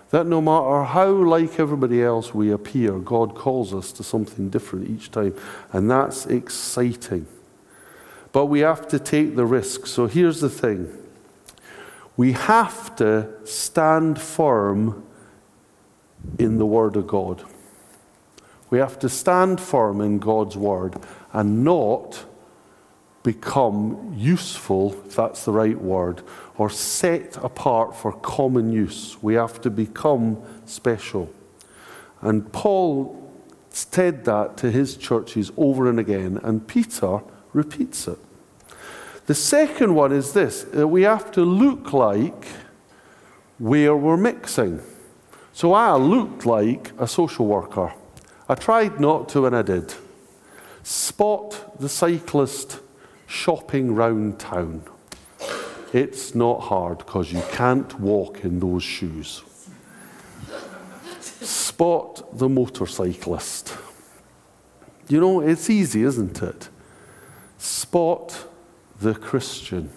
That 0.09 0.25
no 0.25 0.41
matter 0.41 0.83
how 0.83 1.09
like 1.09 1.59
everybody 1.59 2.01
else 2.01 2.33
we 2.33 2.51
appear, 2.51 2.93
God 2.93 3.35
calls 3.35 3.73
us 3.73 3.91
to 3.93 4.03
something 4.03 4.49
different 4.49 4.89
each 4.89 5.11
time. 5.11 5.35
And 5.71 5.91
that's 5.91 6.25
exciting. 6.25 7.27
But 8.31 8.47
we 8.47 8.61
have 8.61 8.87
to 8.89 8.99
take 8.99 9.35
the 9.35 9.45
risk. 9.45 9.85
So 9.85 10.07
here's 10.07 10.41
the 10.41 10.49
thing 10.49 10.91
we 12.17 12.31
have 12.31 12.95
to 12.95 13.29
stand 13.45 14.19
firm 14.19 15.05
in 16.39 16.57
the 16.57 16.65
Word 16.65 16.95
of 16.95 17.05
God. 17.05 17.43
We 18.71 18.79
have 18.79 18.97
to 18.99 19.09
stand 19.09 19.61
firm 19.61 20.01
in 20.01 20.17
God's 20.17 20.57
Word 20.57 20.95
and 21.31 21.63
not 21.63 22.25
become 23.25 24.13
useful, 24.15 24.93
if 25.07 25.15
that's 25.15 25.45
the 25.45 25.51
right 25.51 25.81
word, 25.81 26.21
or 26.59 26.69
set 26.69 27.35
apart 27.43 27.95
for 27.95 28.13
common 28.13 28.71
use. 28.71 29.17
We 29.19 29.33
have 29.33 29.59
to 29.61 29.71
become 29.71 30.37
special. 30.65 31.33
And 32.21 32.53
Paul 32.53 33.19
said 33.71 34.25
that 34.25 34.57
to 34.57 34.69
his 34.69 34.95
churches 34.95 35.51
over 35.57 35.89
and 35.89 35.99
again, 35.99 36.39
and 36.43 36.67
Peter 36.67 37.21
repeats 37.51 38.07
it. 38.07 38.19
The 39.25 39.33
second 39.33 39.95
one 39.95 40.11
is 40.11 40.33
this 40.33 40.61
that 40.65 40.87
we 40.87 41.01
have 41.01 41.31
to 41.31 41.41
look 41.41 41.93
like 41.93 42.45
where 43.57 43.97
we're 43.97 44.17
mixing. 44.17 44.81
So 45.51 45.73
I 45.73 45.95
looked 45.95 46.45
like 46.45 46.91
a 46.99 47.07
social 47.07 47.47
worker. 47.47 47.91
I 48.47 48.53
tried 48.53 48.99
not 48.99 49.29
to, 49.29 49.47
and 49.47 49.55
I 49.55 49.63
did. 49.63 49.95
Spot 50.83 51.79
the 51.79 51.89
cyclist 51.89 52.81
shopping 53.27 53.95
round 53.95 54.39
town. 54.39 54.83
It's 55.93 56.35
not 56.35 56.61
hard 56.61 56.99
because 56.99 57.31
you 57.31 57.41
can't 57.51 57.99
walk 57.99 58.43
in 58.43 58.59
those 58.59 58.83
shoes. 58.83 59.43
Spot 61.19 62.37
the 62.37 62.49
motorcyclist. 62.49 63.75
You 65.07 65.19
know, 65.21 65.41
it's 65.41 65.69
easy, 65.69 66.03
isn't 66.03 66.41
it? 66.41 66.69
Spot 67.57 68.47
the 68.99 69.13
Christian. 69.13 69.89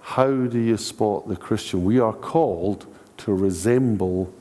How 0.00 0.30
do 0.30 0.58
you 0.58 0.76
spot 0.76 1.28
the 1.28 1.36
Christian? 1.36 1.84
We 1.84 2.00
are 2.00 2.12
called 2.12 2.86
to 3.18 3.32
resemble 3.32 4.32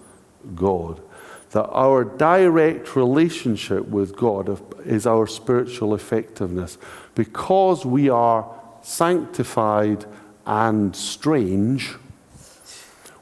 God. 0.55 1.01
That 1.51 1.67
our 1.69 2.03
direct 2.03 2.95
relationship 2.95 3.87
with 3.87 4.15
God 4.15 4.61
is 4.85 5.07
our 5.07 5.25
spiritual 5.25 5.95
effectiveness. 5.95 6.77
Because 7.15 7.85
we 7.85 8.09
are 8.09 8.47
sanctified 8.81 10.05
and 10.45 10.95
strange, 10.95 11.95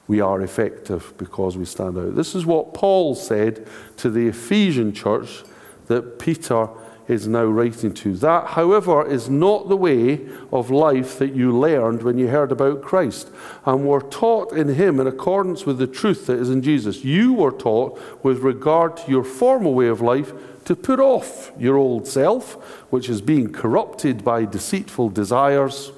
we 0.07 0.21
are 0.21 0.41
effective 0.41 1.13
because 1.17 1.57
we 1.57 1.65
stand 1.65 1.97
out. 1.97 2.15
This 2.15 2.35
is 2.35 2.45
what 2.45 2.73
Paul 2.73 3.15
said 3.15 3.67
to 3.97 4.09
the 4.09 4.27
Ephesian 4.27 4.93
church 4.93 5.43
that 5.87 6.19
Peter 6.19 6.69
is 7.07 7.27
now 7.27 7.45
writing 7.45 7.93
to. 7.93 8.13
That, 8.15 8.47
however, 8.47 9.05
is 9.05 9.29
not 9.29 9.69
the 9.69 9.77
way 9.77 10.27
of 10.51 10.69
life 10.69 11.17
that 11.19 11.33
you 11.33 11.57
learned 11.57 12.03
when 12.03 12.17
you 12.17 12.27
heard 12.27 12.51
about 12.51 12.81
Christ 12.81 13.29
and 13.65 13.85
were 13.85 14.01
taught 14.01 14.51
in 14.51 14.69
Him 14.69 14.99
in 14.99 15.07
accordance 15.07 15.65
with 15.65 15.77
the 15.77 15.87
truth 15.87 16.27
that 16.27 16.39
is 16.39 16.49
in 16.49 16.61
Jesus. 16.61 17.05
You 17.05 17.33
were 17.33 17.51
taught 17.51 17.99
with 18.23 18.39
regard 18.39 18.97
to 18.97 19.11
your 19.11 19.23
former 19.23 19.69
way 19.69 19.87
of 19.87 20.01
life 20.01 20.33
to 20.65 20.75
put 20.75 20.99
off 20.99 21.51
your 21.57 21.77
old 21.77 22.07
self, 22.07 22.55
which 22.91 23.07
is 23.07 23.21
being 23.21 23.53
corrupted 23.53 24.25
by 24.25 24.43
deceitful 24.43 25.09
desires. 25.09 25.93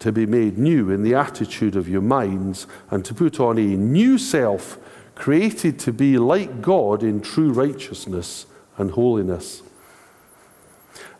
To 0.00 0.12
be 0.12 0.26
made 0.26 0.58
new 0.58 0.90
in 0.90 1.04
the 1.04 1.14
attitude 1.14 1.74
of 1.74 1.88
your 1.88 2.02
minds, 2.02 2.66
and 2.90 3.02
to 3.06 3.14
put 3.14 3.40
on 3.40 3.56
a 3.56 3.62
new 3.62 4.18
self 4.18 4.78
created 5.14 5.78
to 5.80 5.92
be 5.92 6.18
like 6.18 6.62
God 6.62 7.02
in 7.02 7.20
true 7.20 7.52
righteousness 7.52 8.46
and 8.76 8.92
holiness. 8.92 9.62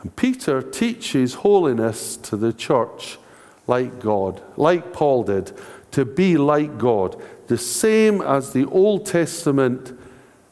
And 0.01 0.15
Peter 0.17 0.63
teaches 0.63 1.35
holiness 1.35 2.17
to 2.19 2.37
the 2.37 2.53
church 2.53 3.19
like 3.67 4.01
God, 4.01 4.43
like 4.57 4.93
Paul 4.93 5.25
did, 5.25 5.53
to 5.93 6.05
be 6.05 6.37
like 6.37 6.79
God, 6.79 7.21
the 7.47 7.59
same 7.59 8.21
as 8.21 8.53
the 8.53 8.65
Old 8.67 9.07
Testament 9.07 9.99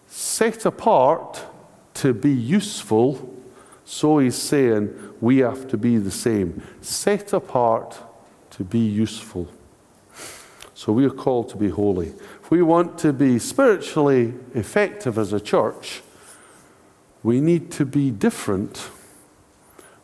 set 0.06 0.64
apart 0.64 1.44
to 1.94 2.12
be 2.14 2.32
useful. 2.32 3.34
So 3.84 4.18
he's 4.18 4.36
saying 4.36 4.94
we 5.20 5.38
have 5.38 5.66
to 5.68 5.76
be 5.76 5.98
the 5.98 6.10
same, 6.10 6.62
set 6.80 7.32
apart 7.32 7.98
to 8.50 8.64
be 8.64 8.78
useful. 8.78 9.48
So 10.80 10.94
we 10.94 11.04
are 11.04 11.10
called 11.10 11.50
to 11.50 11.58
be 11.58 11.68
holy 11.68 12.14
If 12.42 12.50
we 12.50 12.62
want 12.62 12.96
to 13.00 13.12
be 13.12 13.38
spiritually 13.38 14.32
effective 14.54 15.18
as 15.18 15.30
a 15.30 15.38
church, 15.38 16.00
we 17.22 17.38
need 17.38 17.70
to 17.72 17.84
be 17.84 18.10
different, 18.10 18.88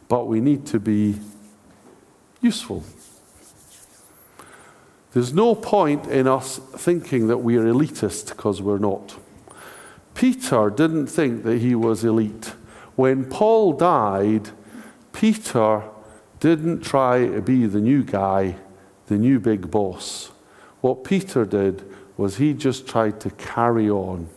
but 0.07 0.27
we 0.27 0.39
need 0.39 0.67
to 0.67 0.79
be 0.79 1.15
useful. 2.43 2.85
There's 5.15 5.33
no 5.33 5.55
point 5.55 6.09
in 6.09 6.29
us 6.29 6.59
thinking 6.59 7.29
that 7.29 7.39
we 7.39 7.57
are 7.57 7.65
elitist 7.65 8.29
because 8.37 8.61
we're 8.61 8.77
not. 8.77 9.17
Peter 10.13 10.69
didn't 10.69 11.07
think 11.07 11.43
that 11.45 11.61
he 11.61 11.75
was 11.75 12.05
elite. 12.05 12.53
When 12.97 13.25
Paul 13.25 13.73
died, 13.73 14.51
Peter 15.15 15.85
didn't 16.39 16.83
try 16.83 17.29
to 17.29 17.41
be 17.41 17.65
the 17.65 17.81
new 17.81 18.05
guy, 18.05 18.57
the 19.07 19.17
new 19.17 19.41
big 19.41 19.71
boss. 19.71 20.33
What 20.87 21.03
Peter 21.03 21.45
did 21.45 21.83
was 22.17 22.37
he 22.37 22.53
just 22.53 22.87
tried 22.87 23.19
to 23.23 23.31
carry 23.31 23.91
on 23.91 24.29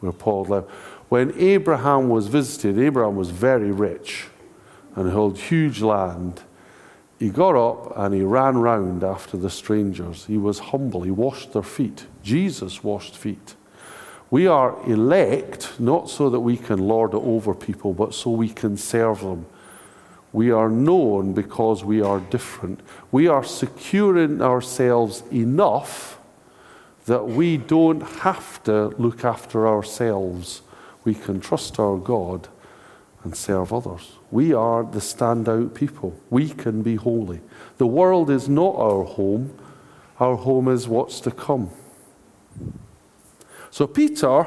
where 0.00 0.12
Paul 0.12 0.44
left. 0.44 0.68
When 1.08 1.32
Abraham 1.40 2.10
was 2.10 2.26
visited, 2.26 2.78
Abraham 2.78 3.16
was 3.16 3.30
very 3.30 3.70
rich 3.70 4.26
and 4.94 5.08
held 5.08 5.38
huge 5.38 5.80
land. 5.80 6.42
He 7.18 7.30
got 7.30 7.56
up 7.56 7.96
and 7.96 8.14
he 8.14 8.20
ran 8.20 8.58
round 8.58 9.02
after 9.02 9.38
the 9.38 9.48
strangers. 9.48 10.26
He 10.26 10.36
was 10.36 10.58
humble. 10.58 11.04
He 11.04 11.10
washed 11.10 11.54
their 11.54 11.62
feet. 11.62 12.04
Jesus 12.22 12.84
washed 12.84 13.16
feet. 13.16 13.54
We 14.30 14.46
are 14.46 14.76
elect 14.86 15.80
not 15.80 16.10
so 16.10 16.28
that 16.28 16.40
we 16.40 16.58
can 16.58 16.86
lord 16.86 17.14
it 17.14 17.22
over 17.22 17.54
people, 17.54 17.94
but 17.94 18.12
so 18.12 18.30
we 18.30 18.50
can 18.50 18.76
serve 18.76 19.22
them. 19.22 19.46
We 20.36 20.50
are 20.50 20.68
known 20.68 21.32
because 21.32 21.82
we 21.82 22.02
are 22.02 22.20
different. 22.20 22.80
We 23.10 23.26
are 23.26 23.42
securing 23.42 24.42
ourselves 24.42 25.22
enough 25.32 26.20
that 27.06 27.26
we 27.26 27.56
don't 27.56 28.02
have 28.02 28.62
to 28.64 28.88
look 28.98 29.24
after 29.24 29.66
ourselves. 29.66 30.60
We 31.04 31.14
can 31.14 31.40
trust 31.40 31.80
our 31.80 31.96
God 31.96 32.48
and 33.24 33.34
serve 33.34 33.72
others. 33.72 34.18
We 34.30 34.52
are 34.52 34.84
the 34.84 34.98
standout 34.98 35.72
people. 35.72 36.14
We 36.28 36.50
can 36.50 36.82
be 36.82 36.96
holy. 36.96 37.40
The 37.78 37.86
world 37.86 38.28
is 38.28 38.46
not 38.46 38.76
our 38.76 39.04
home, 39.04 39.56
our 40.20 40.36
home 40.36 40.68
is 40.68 40.86
what's 40.86 41.18
to 41.20 41.30
come. 41.30 41.70
So 43.70 43.86
Peter 43.86 44.46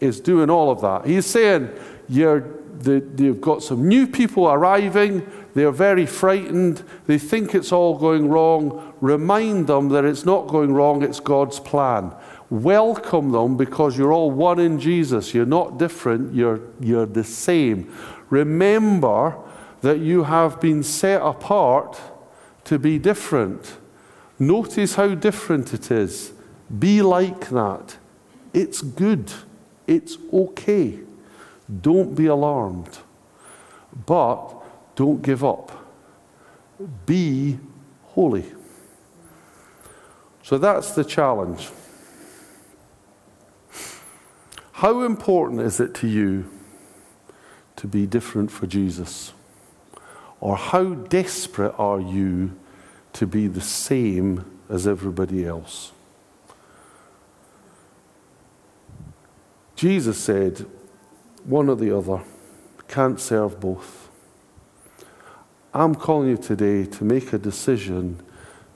is 0.00 0.20
doing 0.20 0.48
all 0.48 0.70
of 0.70 0.80
that. 0.80 1.04
He's 1.04 1.26
saying, 1.26 1.68
You're, 2.08 2.40
the, 2.80 3.04
You've 3.16 3.40
got 3.40 3.62
some 3.62 3.86
new 3.86 4.06
people 4.06 4.48
arriving. 4.48 5.26
They're 5.54 5.72
very 5.72 6.06
frightened. 6.06 6.84
They 7.06 7.18
think 7.18 7.54
it's 7.54 7.72
all 7.72 7.98
going 7.98 8.28
wrong. 8.28 8.94
Remind 9.00 9.66
them 9.66 9.88
that 9.90 10.04
it's 10.04 10.24
not 10.24 10.46
going 10.48 10.74
wrong, 10.74 11.02
it's 11.02 11.20
God's 11.20 11.60
plan. 11.60 12.12
Welcome 12.50 13.32
them 13.32 13.56
because 13.56 13.98
you're 13.98 14.12
all 14.12 14.30
one 14.30 14.58
in 14.58 14.80
Jesus. 14.80 15.34
You're 15.34 15.46
not 15.46 15.78
different, 15.78 16.34
you're, 16.34 16.60
you're 16.80 17.06
the 17.06 17.24
same. 17.24 17.92
Remember 18.30 19.36
that 19.80 19.98
you 19.98 20.24
have 20.24 20.60
been 20.60 20.82
set 20.82 21.20
apart 21.22 22.00
to 22.64 22.78
be 22.78 22.98
different. 22.98 23.76
Notice 24.38 24.94
how 24.94 25.14
different 25.14 25.74
it 25.74 25.90
is. 25.90 26.32
Be 26.78 27.02
like 27.02 27.48
that. 27.50 27.96
It's 28.52 28.80
good. 28.80 29.32
It's 29.86 30.18
okay. 30.32 30.98
Don't 31.80 32.14
be 32.14 32.26
alarmed. 32.26 32.98
But 34.06 34.54
don't 34.94 35.22
give 35.22 35.44
up. 35.44 35.72
Be 37.06 37.58
holy. 38.04 38.44
So 40.42 40.58
that's 40.58 40.92
the 40.92 41.04
challenge. 41.04 41.68
How 44.72 45.02
important 45.02 45.60
is 45.60 45.80
it 45.80 45.94
to 45.96 46.06
you 46.06 46.48
to 47.76 47.86
be 47.86 48.06
different 48.06 48.50
for 48.50 48.66
Jesus? 48.66 49.32
Or 50.40 50.56
how 50.56 50.94
desperate 50.94 51.74
are 51.78 52.00
you 52.00 52.56
to 53.14 53.26
be 53.26 53.48
the 53.48 53.60
same 53.60 54.44
as 54.68 54.86
everybody 54.86 55.44
else? 55.44 55.92
Jesus 59.74 60.18
said, 60.18 60.66
one 61.48 61.68
or 61.68 61.76
the 61.76 61.96
other, 61.96 62.22
can't 62.88 63.18
serve 63.18 63.58
both. 63.58 64.10
I'm 65.72 65.94
calling 65.94 66.28
you 66.28 66.36
today 66.36 66.84
to 66.84 67.04
make 67.04 67.32
a 67.32 67.38
decision 67.38 68.22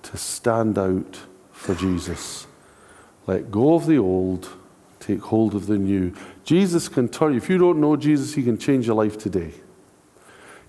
to 0.03 0.17
stand 0.17 0.79
out 0.79 1.21
for 1.51 1.75
Jesus. 1.75 2.47
Let 3.27 3.51
go 3.51 3.75
of 3.75 3.87
the 3.87 3.99
old, 3.99 4.49
take 5.01 5.21
hold 5.21 5.55
of 5.55 5.67
the 5.67 5.79
new. 5.79 6.15
Jesus 6.45 6.89
can 6.89 7.09
turn 7.09 7.33
you. 7.33 7.39
If 7.39 7.49
you 7.49 7.59
don't 7.59 7.81
know 7.81 7.97
Jesus, 7.97 8.35
he 8.35 8.43
can 8.43 8.59
change 8.59 8.87
your 8.87 8.97
life 8.97 9.19
today. 9.19 9.53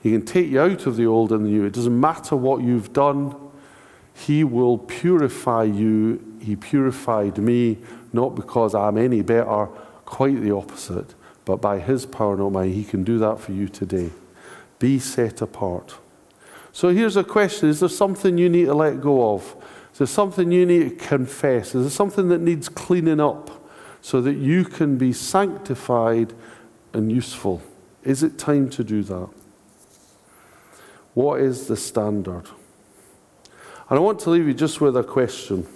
He 0.01 0.11
can 0.11 0.25
take 0.25 0.49
you 0.49 0.59
out 0.59 0.85
of 0.85 0.97
the 0.97 1.05
old 1.05 1.31
and 1.31 1.45
the 1.45 1.49
new. 1.49 1.65
It 1.65 1.73
doesn't 1.73 1.97
matter 1.97 2.35
what 2.35 2.61
you've 2.61 2.93
done, 2.93 3.35
he 4.13 4.43
will 4.43 4.77
purify 4.77 5.63
you. 5.63 6.21
He 6.39 6.55
purified 6.55 7.37
me, 7.37 7.79
not 8.11 8.35
because 8.35 8.75
I'm 8.75 8.97
any 8.97 9.21
better, 9.21 9.67
quite 10.05 10.41
the 10.41 10.51
opposite, 10.51 11.15
but 11.45 11.61
by 11.61 11.79
his 11.79 12.05
power, 12.05 12.37
not 12.37 12.51
mine. 12.51 12.71
He 12.71 12.83
can 12.83 13.03
do 13.03 13.17
that 13.19 13.39
for 13.39 13.51
you 13.51 13.67
today. 13.67 14.11
Be 14.79 14.99
set 14.99 15.41
apart. 15.41 15.95
So 16.71 16.89
here's 16.89 17.17
a 17.17 17.23
question 17.23 17.69
Is 17.69 17.79
there 17.79 17.89
something 17.89 18.37
you 18.37 18.49
need 18.49 18.65
to 18.65 18.73
let 18.73 19.01
go 19.01 19.35
of? 19.35 19.55
Is 19.91 19.99
there 19.99 20.07
something 20.07 20.51
you 20.51 20.65
need 20.65 20.89
to 20.89 21.05
confess? 21.05 21.75
Is 21.75 21.83
there 21.83 21.91
something 21.91 22.29
that 22.29 22.41
needs 22.41 22.67
cleaning 22.67 23.19
up 23.19 23.51
so 24.01 24.21
that 24.21 24.33
you 24.33 24.65
can 24.65 24.97
be 24.97 25.13
sanctified 25.13 26.33
and 26.93 27.11
useful? 27.11 27.61
Is 28.03 28.23
it 28.23 28.39
time 28.39 28.69
to 28.71 28.83
do 28.83 29.03
that? 29.03 29.29
What 31.13 31.41
is 31.41 31.67
the 31.67 31.77
standard? 31.77 32.47
And 33.89 33.99
I 33.99 34.01
want 34.01 34.19
to 34.21 34.31
leave 34.31 34.47
you 34.47 34.53
just 34.53 34.81
with 34.81 34.97
a 34.97 35.03
question 35.03 35.67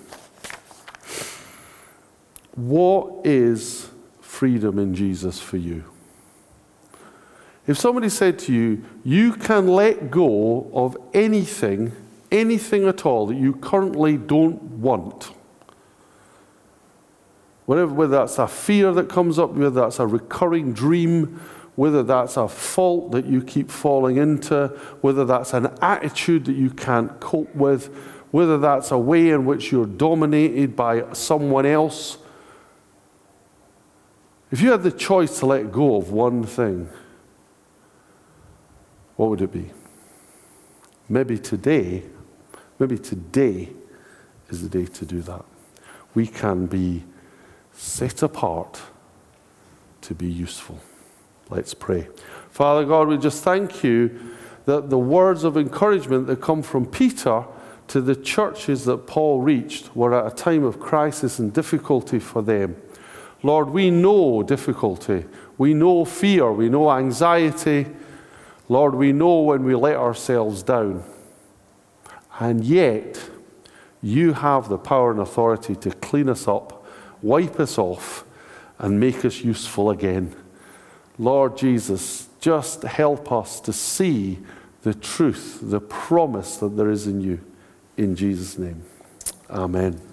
What 2.56 3.26
is 3.26 3.90
freedom 4.28 4.78
in 4.78 4.94
Jesus 4.94 5.40
for 5.40 5.58
you? 5.58 5.86
If 7.66 7.78
somebody 7.78 8.10
said 8.10 8.38
to 8.40 8.54
you, 8.54 8.84
you 9.04 9.34
can 9.34 9.68
let 9.68 10.12
go 10.12 10.70
of 10.74 10.96
anything, 11.14 11.94
anything 12.32 12.88
at 12.88 13.06
all 13.06 13.28
that 13.28 13.36
you 13.36 13.54
currently 13.54 14.18
don't 14.18 14.62
want, 14.64 15.32
whatever, 17.66 17.94
whether 17.94 18.18
that's 18.18 18.38
a 18.38 18.48
fear 18.48 18.92
that 18.94 19.10
comes 19.10 19.40
up, 19.40 19.52
whether 19.52 19.82
that's 19.82 20.00
a 20.00 20.08
recurring 20.08 20.74
dream, 20.74 21.40
whether 21.76 22.04
that's 22.04 22.38
a 22.38 22.48
fault 22.48 23.12
that 23.12 23.26
you 23.26 23.42
keep 23.42 23.72
falling 23.72 24.18
into, 24.18 24.68
whether 25.02 25.26
that's 25.26 25.54
an 25.54 25.68
attitude 25.82 26.46
that 26.46 26.56
you 26.56 26.70
can't 26.70 27.20
cope 27.20 27.54
with, 27.56 27.88
whether 28.32 28.58
that's 28.58 28.92
a 28.92 28.98
way 28.98 29.30
in 29.30 29.46
which 29.46 29.72
you're 29.72 29.86
dominated 29.86 30.76
by 30.76 31.12
someone 31.14 31.66
else. 31.66 32.18
If 34.50 34.62
you 34.62 34.72
had 34.72 34.84
the 34.84 34.92
choice 34.92 35.40
to 35.40 35.46
let 35.46 35.72
go 35.72 35.98
of 35.98 36.12
one 36.12 36.44
thing, 36.44 36.90
what 39.18 39.30
would 39.30 39.42
it 39.42 39.52
be? 39.52 39.72
Maybe 41.10 41.38
today, 41.38 42.04
maybe 42.80 42.98
today 42.98 43.70
is 44.50 44.62
the 44.62 44.70
day 44.70 44.86
to 44.86 45.06
do 45.06 45.22
that. 45.22 45.44
We 46.14 46.28
can 46.28 46.66
be 46.66 47.04
set 47.74 48.24
apart 48.24 48.82
to 50.02 50.16
be 50.16 50.28
useful. 50.28 50.80
Let's 51.50 51.74
pray. 51.74 52.08
Father 52.50 52.86
God, 52.86 53.08
we 53.08 53.18
just 53.18 53.44
thank 53.44 53.84
you 53.84 54.18
that 54.66 54.90
the 54.90 54.98
words 54.98 55.44
of 55.44 55.58
encouragement 55.58 56.28
that 56.28 56.42
come 56.42 56.62
from 56.62 56.86
Peter 56.86 57.46
to 57.88 58.02
the 58.02 58.16
churches 58.16 58.86
that 58.86 59.08
Paul 59.08 59.42
reached 59.42 59.96
were 59.96 60.14
at 60.14 60.32
a 60.32 60.36
time 60.36 60.64
of 60.64 60.80
crisis 60.80 61.40
and 61.40 61.54
difficulty 61.54 62.20
for 62.20 62.42
them. 62.42 62.76
Lord, 63.48 63.70
we 63.70 63.90
know 63.90 64.44
difficulty, 64.44 65.24
we 65.58 65.74
know 65.74 66.04
fear, 66.04 66.52
we 66.52 66.68
know 66.68 66.92
anxiety. 66.92 67.88
Lord, 68.68 68.94
we 68.94 69.14
know 69.14 69.40
when 69.40 69.64
we 69.64 69.74
let 69.74 69.96
ourselves 69.96 70.64
down. 70.64 71.02
And 72.42 72.66
yet, 72.66 73.30
you 74.02 74.34
have 74.34 74.68
the 74.68 74.78
power 74.78 75.12
and 75.12 75.22
authority 75.22 75.78
to 75.78 75.92
clean 75.92 76.28
us 76.28 76.46
up, 76.46 76.86
wipe 77.22 77.58
us 77.58 77.78
off, 77.78 78.26
and 78.80 79.00
make 79.00 79.24
us 79.24 79.40
useful 79.40 79.92
again. 79.92 80.36
Lord 81.18 81.56
Jesus, 81.56 82.28
just 82.42 82.84
help 82.84 83.32
us 83.32 83.62
to 83.62 83.72
see 83.72 84.40
the 84.82 84.94
truth, 84.94 85.60
the 85.62 85.80
promise 85.80 86.58
that 86.58 86.76
there 86.76 86.90
is 86.90 87.08
in 87.08 87.22
you. 87.22 87.40
In 87.96 88.14
Jesus' 88.14 88.58
name, 88.58 88.84
amen. 89.50 90.07